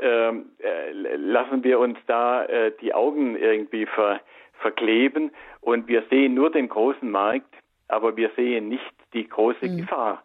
[0.00, 0.52] ähm,
[0.92, 2.46] lassen wir uns da
[2.80, 4.20] die Augen irgendwie ver,
[4.60, 7.54] verkleben und wir sehen nur den großen Markt,
[7.88, 9.76] aber wir sehen nicht die große mhm.
[9.76, 10.22] Gefahr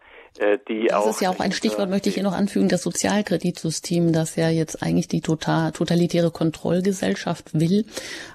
[0.67, 1.05] die das auch.
[1.05, 4.49] Das ist ja auch ein Stichwort, möchte ich hier noch anfügen, das Sozialkreditsystem, das ja
[4.49, 7.85] jetzt eigentlich die total, totalitäre Kontrollgesellschaft will,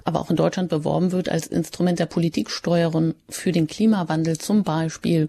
[0.05, 5.29] aber auch in Deutschland beworben wird als Instrument der Politiksteuerung für den Klimawandel zum Beispiel.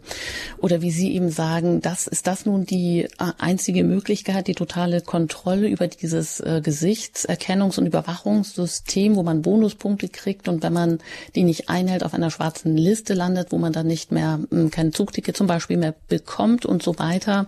[0.58, 5.02] Oder wie Sie eben sagen, das ist das nun die äh, einzige Möglichkeit, die totale
[5.02, 11.00] Kontrolle über dieses äh, Gesichtserkennungs- und Überwachungssystem, wo man Bonuspunkte kriegt und wenn man
[11.36, 14.94] die nicht einhält, auf einer schwarzen Liste landet, wo man dann nicht mehr hm, kein
[14.94, 17.48] Zugticket zum Beispiel mehr bekommt und so weiter.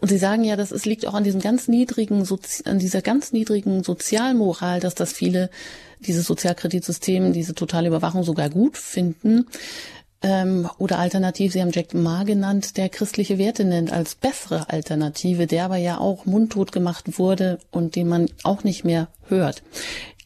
[0.00, 2.26] Und Sie sagen ja, das ist, liegt auch an diesem ganz niedrigen,
[2.64, 5.50] an dieser ganz niedrigen Sozialmoral, dass das viele
[6.00, 9.46] dieses Sozialkreditsystem, diese totale Überwachung sogar gut finden.
[10.22, 15.46] ähm, oder alternativ, Sie haben Jack Ma genannt, der christliche Werte nennt als bessere Alternative,
[15.46, 19.62] der aber ja auch mundtot gemacht wurde und den man auch nicht mehr hört.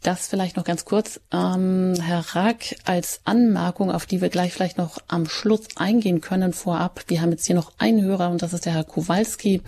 [0.05, 4.79] Das vielleicht noch ganz kurz, ähm, Herr Rack, als Anmerkung, auf die wir gleich vielleicht
[4.79, 7.01] noch am Schluss eingehen können vorab.
[7.09, 9.61] Wir haben jetzt hier noch einen Hörer und das ist der Herr Kowalski.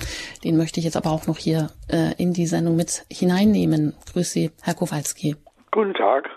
[0.44, 3.96] Den möchte ich jetzt aber auch noch hier äh, in die Sendung mit hineinnehmen.
[4.12, 5.34] Grüße Sie, Herr Kowalski.
[5.72, 6.30] Guten Tag.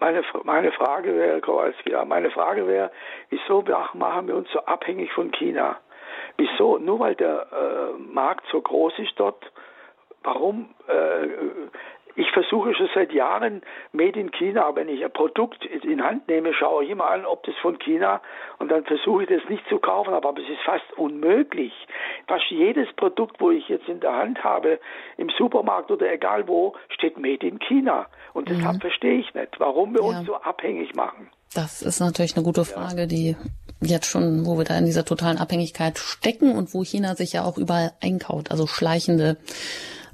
[0.00, 2.90] Meine, meine Frage wäre, Kowalski, ja, meine Frage wäre,
[3.30, 3.62] wieso
[3.94, 5.78] machen wir uns so abhängig von China?
[6.36, 6.78] Wieso?
[6.78, 9.44] Nur weil der äh, Markt so groß ist dort,
[10.24, 11.28] warum äh,
[12.16, 16.52] ich versuche schon seit Jahren Made in China, wenn ich ein Produkt in Hand nehme,
[16.54, 18.20] schaue ich immer an, ob das von China
[18.58, 21.72] und dann versuche ich das nicht zu kaufen, aber es ist fast unmöglich.
[22.26, 24.78] Fast jedes Produkt, wo ich jetzt in der Hand habe,
[25.16, 28.06] im Supermarkt oder egal wo, steht Made in China.
[28.32, 28.80] Und deshalb mhm.
[28.80, 30.18] verstehe ich nicht, warum wir ja.
[30.18, 31.30] uns so abhängig machen.
[31.54, 33.36] Das ist natürlich eine gute Frage, die
[33.80, 37.44] jetzt schon, wo wir da in dieser totalen Abhängigkeit stecken und wo China sich ja
[37.44, 39.36] auch überall einkauft, also schleichende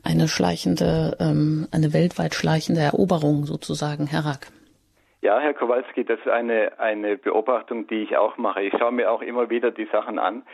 [0.04, 4.48] eine schleichende, ähm, eine weltweit schleichende Eroberung sozusagen, Herr Rack.
[5.20, 8.62] Ja, Herr Kowalski, das ist eine, eine Beobachtung, die ich auch mache.
[8.62, 10.44] Ich schaue mir auch immer wieder die Sachen an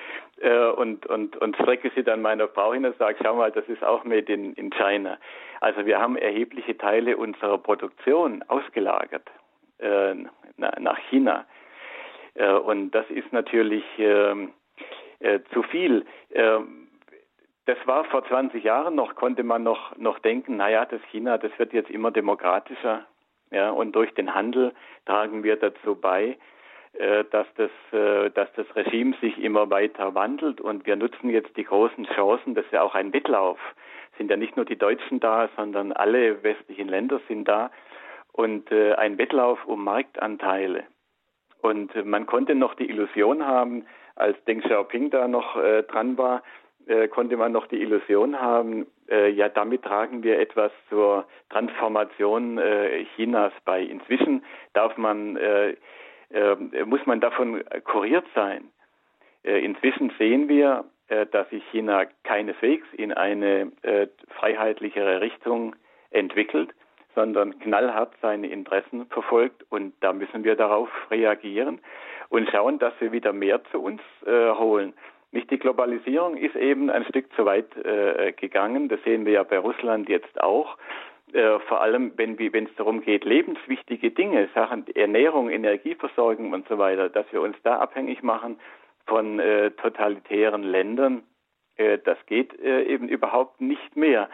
[0.41, 3.69] äh, und, und, und strecke sie dann meiner Frau hin und sage, schau mal, das
[3.69, 5.19] ist auch made in, in China.
[5.61, 9.31] Also wir haben erhebliche Teile unserer Produktion ausgelagert
[9.79, 10.15] äh,
[10.57, 11.45] nach China.
[12.35, 14.53] Äh, und das ist natürlich ähm,
[15.21, 16.07] äh, zu viel.
[17.67, 21.51] Das war vor 20 Jahren noch, konnte man noch, noch denken, naja, das China, das
[21.59, 23.07] wird jetzt immer demokratischer.
[23.51, 24.75] Ja, und durch den Handel
[25.07, 26.37] tragen wir dazu bei,
[26.95, 31.57] äh, dass, das, äh, dass das Regime sich immer weiter wandelt und wir nutzen jetzt
[31.57, 32.55] die großen Chancen.
[32.55, 33.59] Das ist ja auch ein Wettlauf.
[34.19, 37.71] Sind ja nicht nur die Deutschen da, sondern alle westlichen Länder sind da
[38.33, 40.85] und äh, ein Wettlauf um Marktanteile.
[41.63, 43.87] Und man konnte noch die Illusion haben,
[44.17, 45.57] als Deng Xiaoping da noch
[45.89, 46.43] dran war,
[46.87, 52.59] äh, konnte man noch die Illusion haben, äh, ja, damit tragen wir etwas zur Transformation
[52.59, 53.83] äh, Chinas bei.
[53.83, 55.77] Inzwischen darf man, äh,
[56.31, 58.71] äh, muss man davon kuriert sein.
[59.43, 63.73] Inzwischen sehen wir, dass sich China keineswegs in eine
[64.39, 65.77] freiheitlichere Richtung
[66.11, 66.71] entwickelt,
[67.15, 71.79] sondern knallhart seine Interessen verfolgt und da müssen wir darauf reagieren
[72.31, 74.95] und schauen, dass wir wieder mehr zu uns holen.
[75.35, 78.89] Nicht die Globalisierung ist eben ein Stück zu weit äh, gegangen.
[78.89, 80.79] Das sehen wir ja bei Russland jetzt auch.
[81.33, 87.09] Äh, vor allem, wenn es darum geht, lebenswichtige Dinge, Sachen Ernährung, Energieversorgung und so weiter,
[87.09, 88.61] dass wir uns da abhängig machen
[89.07, 91.25] von äh, totalitären Ländern,
[91.79, 94.31] äh, das geht äh, eben überhaupt nicht mehr.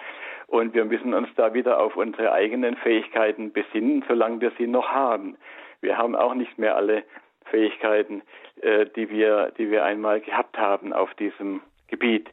[0.49, 4.91] Und wir müssen uns da wieder auf unsere eigenen Fähigkeiten besinnen, solange wir sie noch
[4.91, 5.39] haben.
[5.81, 7.05] Wir haben auch nicht mehr alle
[7.51, 8.23] Fähigkeiten,
[8.63, 12.29] äh, die wir, die wir einmal gehabt haben auf diesem Gebiet.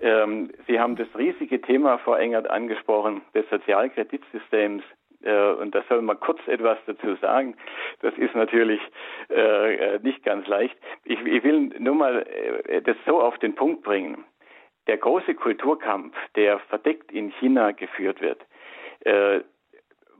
[0.00, 4.84] Ähm, Sie haben das riesige Thema, Frau Engert, angesprochen, des Sozialkreditsystems.
[5.22, 7.56] Äh, und da soll man kurz etwas dazu sagen.
[8.00, 8.80] Das ist natürlich
[9.28, 10.76] äh, nicht ganz leicht.
[11.04, 12.24] Ich, ich will nur mal
[12.66, 14.24] äh, das so auf den Punkt bringen.
[14.86, 18.40] Der große Kulturkampf, der verdeckt in China geführt wird,
[19.00, 19.40] äh,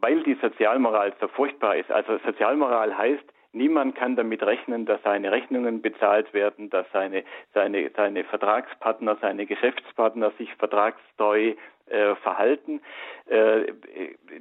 [0.00, 1.90] weil die Sozialmoral so furchtbar ist.
[1.90, 7.24] Also Sozialmoral heißt, Niemand kann damit rechnen, dass seine Rechnungen bezahlt werden, dass seine,
[7.54, 11.54] seine, seine Vertragspartner, seine Geschäftspartner sich vertragstreu
[11.88, 12.80] äh, verhalten.
[13.26, 13.72] Äh,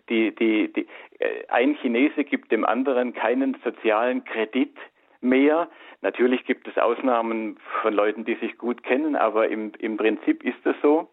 [0.10, 0.88] die, die, die,
[1.20, 4.76] äh, ein Chinese gibt dem anderen keinen sozialen Kredit
[5.22, 5.70] mehr.
[6.02, 10.66] Natürlich gibt es Ausnahmen von Leuten, die sich gut kennen, aber im, im Prinzip ist
[10.66, 11.08] es so.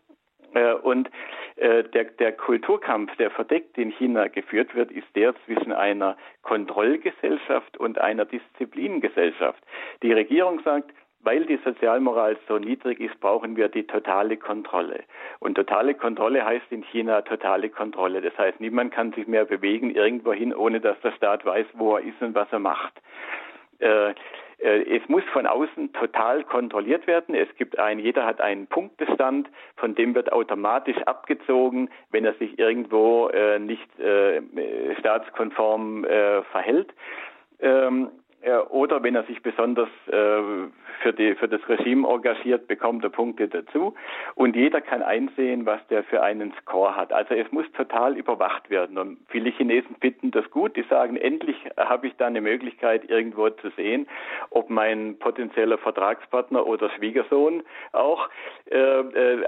[0.55, 1.11] Äh, und
[1.57, 7.77] äh, der, der Kulturkampf, der verdeckt in China geführt wird, ist der zwischen einer Kontrollgesellschaft
[7.77, 9.63] und einer Disziplingesellschaft.
[10.03, 10.93] Die Regierung sagt,
[11.25, 15.05] weil die Sozialmoral so niedrig ist, brauchen wir die totale Kontrolle.
[15.41, 18.21] Und totale Kontrolle heißt in China totale Kontrolle.
[18.21, 22.03] Das heißt, niemand kann sich mehr bewegen irgendwohin, ohne dass der Staat weiß, wo er
[22.03, 23.01] ist und was er macht.
[23.79, 24.15] Äh,
[24.59, 27.35] es muss von außen total kontrolliert werden.
[27.35, 32.59] Es gibt ein, jeder hat einen Punktestand, von dem wird automatisch abgezogen, wenn er sich
[32.59, 34.41] irgendwo äh, nicht äh,
[34.99, 36.93] staatskonform äh, verhält.
[37.61, 38.11] Ähm,
[38.71, 40.43] oder wenn er sich besonders äh,
[41.03, 43.95] für, die, für das Regime engagiert, bekommt er Punkte dazu.
[44.35, 47.13] Und jeder kann einsehen, was der für einen Score hat.
[47.13, 48.99] Also es muss total überwacht werden.
[48.99, 50.77] Und viele Chinesen finden das gut.
[50.77, 54.07] Die sagen, endlich habe ich da eine Möglichkeit, irgendwo zu sehen,
[54.51, 58.29] ob mein potenzieller Vertragspartner oder Schwiegersohn auch
[58.71, 59.41] äh, äh,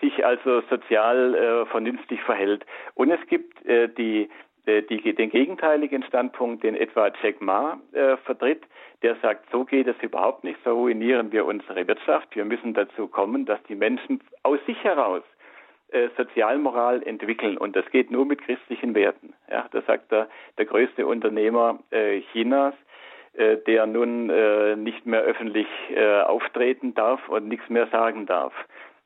[0.00, 2.64] sich also sozial äh, vernünftig verhält.
[2.94, 4.28] Und es gibt äh, die äh,
[4.66, 8.62] die, den gegenteiligen Standpunkt, den etwa Jack Ma äh, vertritt,
[9.02, 12.34] der sagt, so geht es überhaupt nicht, so ruinieren wir unsere Wirtschaft.
[12.36, 15.22] Wir müssen dazu kommen, dass die Menschen aus sich heraus
[15.90, 19.34] äh, Sozialmoral entwickeln und das geht nur mit christlichen Werten.
[19.50, 22.74] Ja, das sagt der, der größte Unternehmer äh, Chinas,
[23.34, 28.54] äh, der nun äh, nicht mehr öffentlich äh, auftreten darf und nichts mehr sagen darf.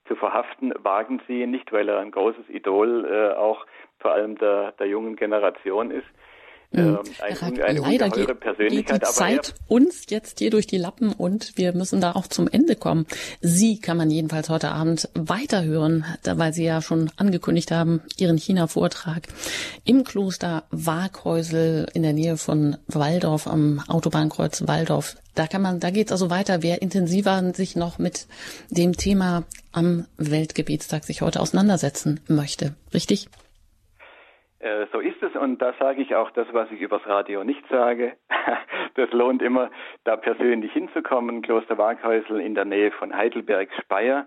[0.09, 3.66] Zu verhaften wagen sie nicht, weil er ein großes Idol äh, auch
[3.98, 6.07] vor allem der, der jungen Generation ist.
[6.72, 6.78] Mhm.
[6.80, 11.72] Ähm, ein, leider geht, geht die Zeit uns jetzt hier durch die Lappen und wir
[11.72, 13.07] müssen da auch zum Ende kommen.
[13.40, 19.28] Sie kann man jedenfalls heute Abend weiterhören, weil Sie ja schon angekündigt haben, Ihren China-Vortrag
[19.84, 25.16] im Kloster Waghäusel in der Nähe von Waldorf am Autobahnkreuz Waldorf.
[25.37, 26.62] Da kann man, da geht's also weiter.
[26.62, 28.26] Wer intensiver sich noch mit
[28.70, 32.74] dem Thema am Weltgebietstag sich heute auseinandersetzen möchte.
[32.95, 33.28] Richtig?
[34.61, 37.62] Äh, so ist es und da sage ich auch das, was ich übers Radio nicht
[37.68, 38.14] sage.
[38.95, 39.70] das lohnt immer,
[40.05, 41.43] da persönlich hinzukommen.
[41.43, 44.26] Kloster Waghäusel in der Nähe von Heidelberg-Speyer.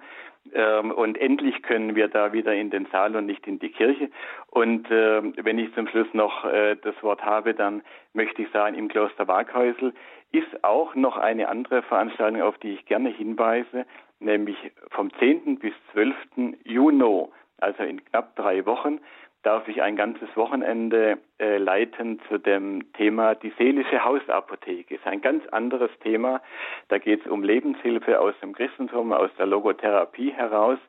[0.54, 4.10] Ähm, und endlich können wir da wieder in den Saal und nicht in die Kirche.
[4.48, 7.82] Und äh, wenn ich zum Schluss noch äh, das Wort habe, dann
[8.14, 9.94] möchte ich sagen, im Kloster Waghäusel
[10.32, 13.86] ist auch noch eine andere Veranstaltung, auf die ich gerne hinweise,
[14.20, 14.58] nämlich
[14.92, 15.60] vom 10.
[15.60, 16.16] bis 12.
[16.64, 17.28] Juni,
[17.58, 19.00] also in knapp drei Wochen
[19.44, 24.96] darf ich ein ganzes Wochenende äh, leiten zu dem Thema die seelische Hausapotheke.
[24.96, 26.42] Ist ein ganz anderes Thema.
[26.90, 30.80] Da geht es um Lebenshilfe aus dem Christentum, aus der Logotherapie heraus.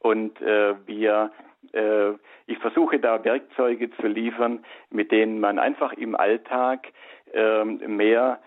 [0.00, 1.30] Und äh, wir,
[1.72, 2.12] äh,
[2.46, 6.88] ich versuche da Werkzeuge zu liefern, mit denen man einfach im Alltag
[7.34, 8.40] ähm, mehr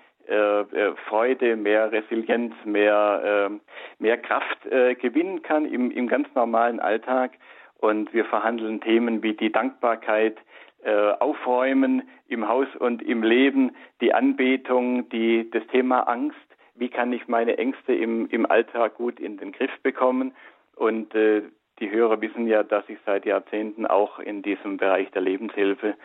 [1.07, 7.31] Freude, mehr Resilienz, mehr, äh, mehr Kraft äh, gewinnen kann im, im ganz normalen Alltag
[7.79, 10.37] und wir verhandeln Themen wie die Dankbarkeit,
[10.83, 16.37] äh, Aufräumen im Haus und im Leben, die Anbetung, die, das Thema Angst.
[16.75, 20.33] Wie kann ich meine Ängste im, im Alltag gut in den Griff bekommen?
[20.75, 21.43] Und äh,
[21.79, 25.95] die Hörer wissen ja, dass ich seit Jahrzehnten auch in diesem Bereich der Lebenshilfe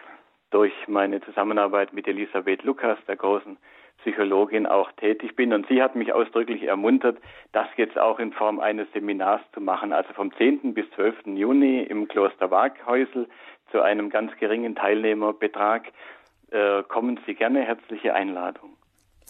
[0.50, 3.56] durch meine Zusammenarbeit mit Elisabeth Lukas, der großen
[4.08, 5.52] Psychologin auch tätig bin.
[5.52, 7.18] Und sie hat mich ausdrücklich ermuntert,
[7.52, 9.92] das jetzt auch in Form eines Seminars zu machen.
[9.92, 10.72] Also vom 10.
[10.72, 11.26] bis 12.
[11.26, 13.28] Juni im Kloster Waghäusel
[13.70, 15.92] zu einem ganz geringen Teilnehmerbetrag.
[16.50, 18.77] Äh, kommen Sie gerne, herzliche Einladung.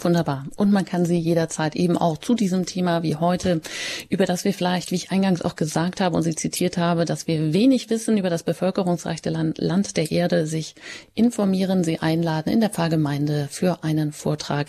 [0.04, 0.44] Wunderbar.
[0.56, 3.60] Und man kann sie jederzeit eben auch zu diesem Thema wie heute,
[4.08, 7.26] über das wir vielleicht, wie ich eingangs auch gesagt habe und sie zitiert habe, dass
[7.26, 10.74] wir wenig wissen über das bevölkerungsreiche Land, Land der Erde, sich
[11.14, 14.68] informieren, sie einladen in der Pfarrgemeinde für einen Vortrag.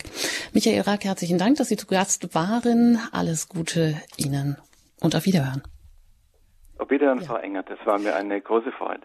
[0.52, 2.98] Michael Rack, herzlichen Dank, dass Sie zu Gast waren.
[3.12, 4.56] Alles Gute Ihnen
[5.00, 5.62] und auf Wiederhören.
[6.78, 7.26] Auf Wiederhören, ja.
[7.26, 7.68] Frau Engert.
[7.68, 9.02] Das war mir eine große Freude.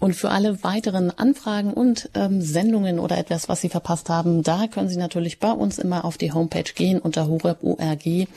[0.00, 4.66] Und für alle weiteren Anfragen und ähm, Sendungen oder etwas, was Sie verpasst haben, da
[4.66, 8.28] können Sie natürlich bei uns immer auf die Homepage gehen unter horeb.org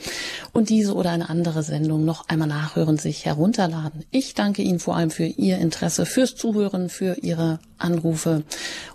[0.52, 4.04] und diese oder eine andere Sendung noch einmal nachhören, sich herunterladen.
[4.10, 8.44] Ich danke Ihnen vor allem für Ihr Interesse, fürs Zuhören, für Ihre Anrufe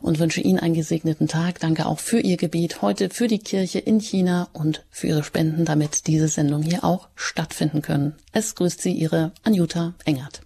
[0.02, 1.60] und wünsche Ihnen einen gesegneten Tag.
[1.60, 5.66] Danke auch für Ihr Gebet heute für die Kirche in China und für Ihre Spenden,
[5.66, 8.14] damit diese Sendung hier auch stattfinden können.
[8.32, 10.45] Es grüßt Sie Ihre Anjuta Engert.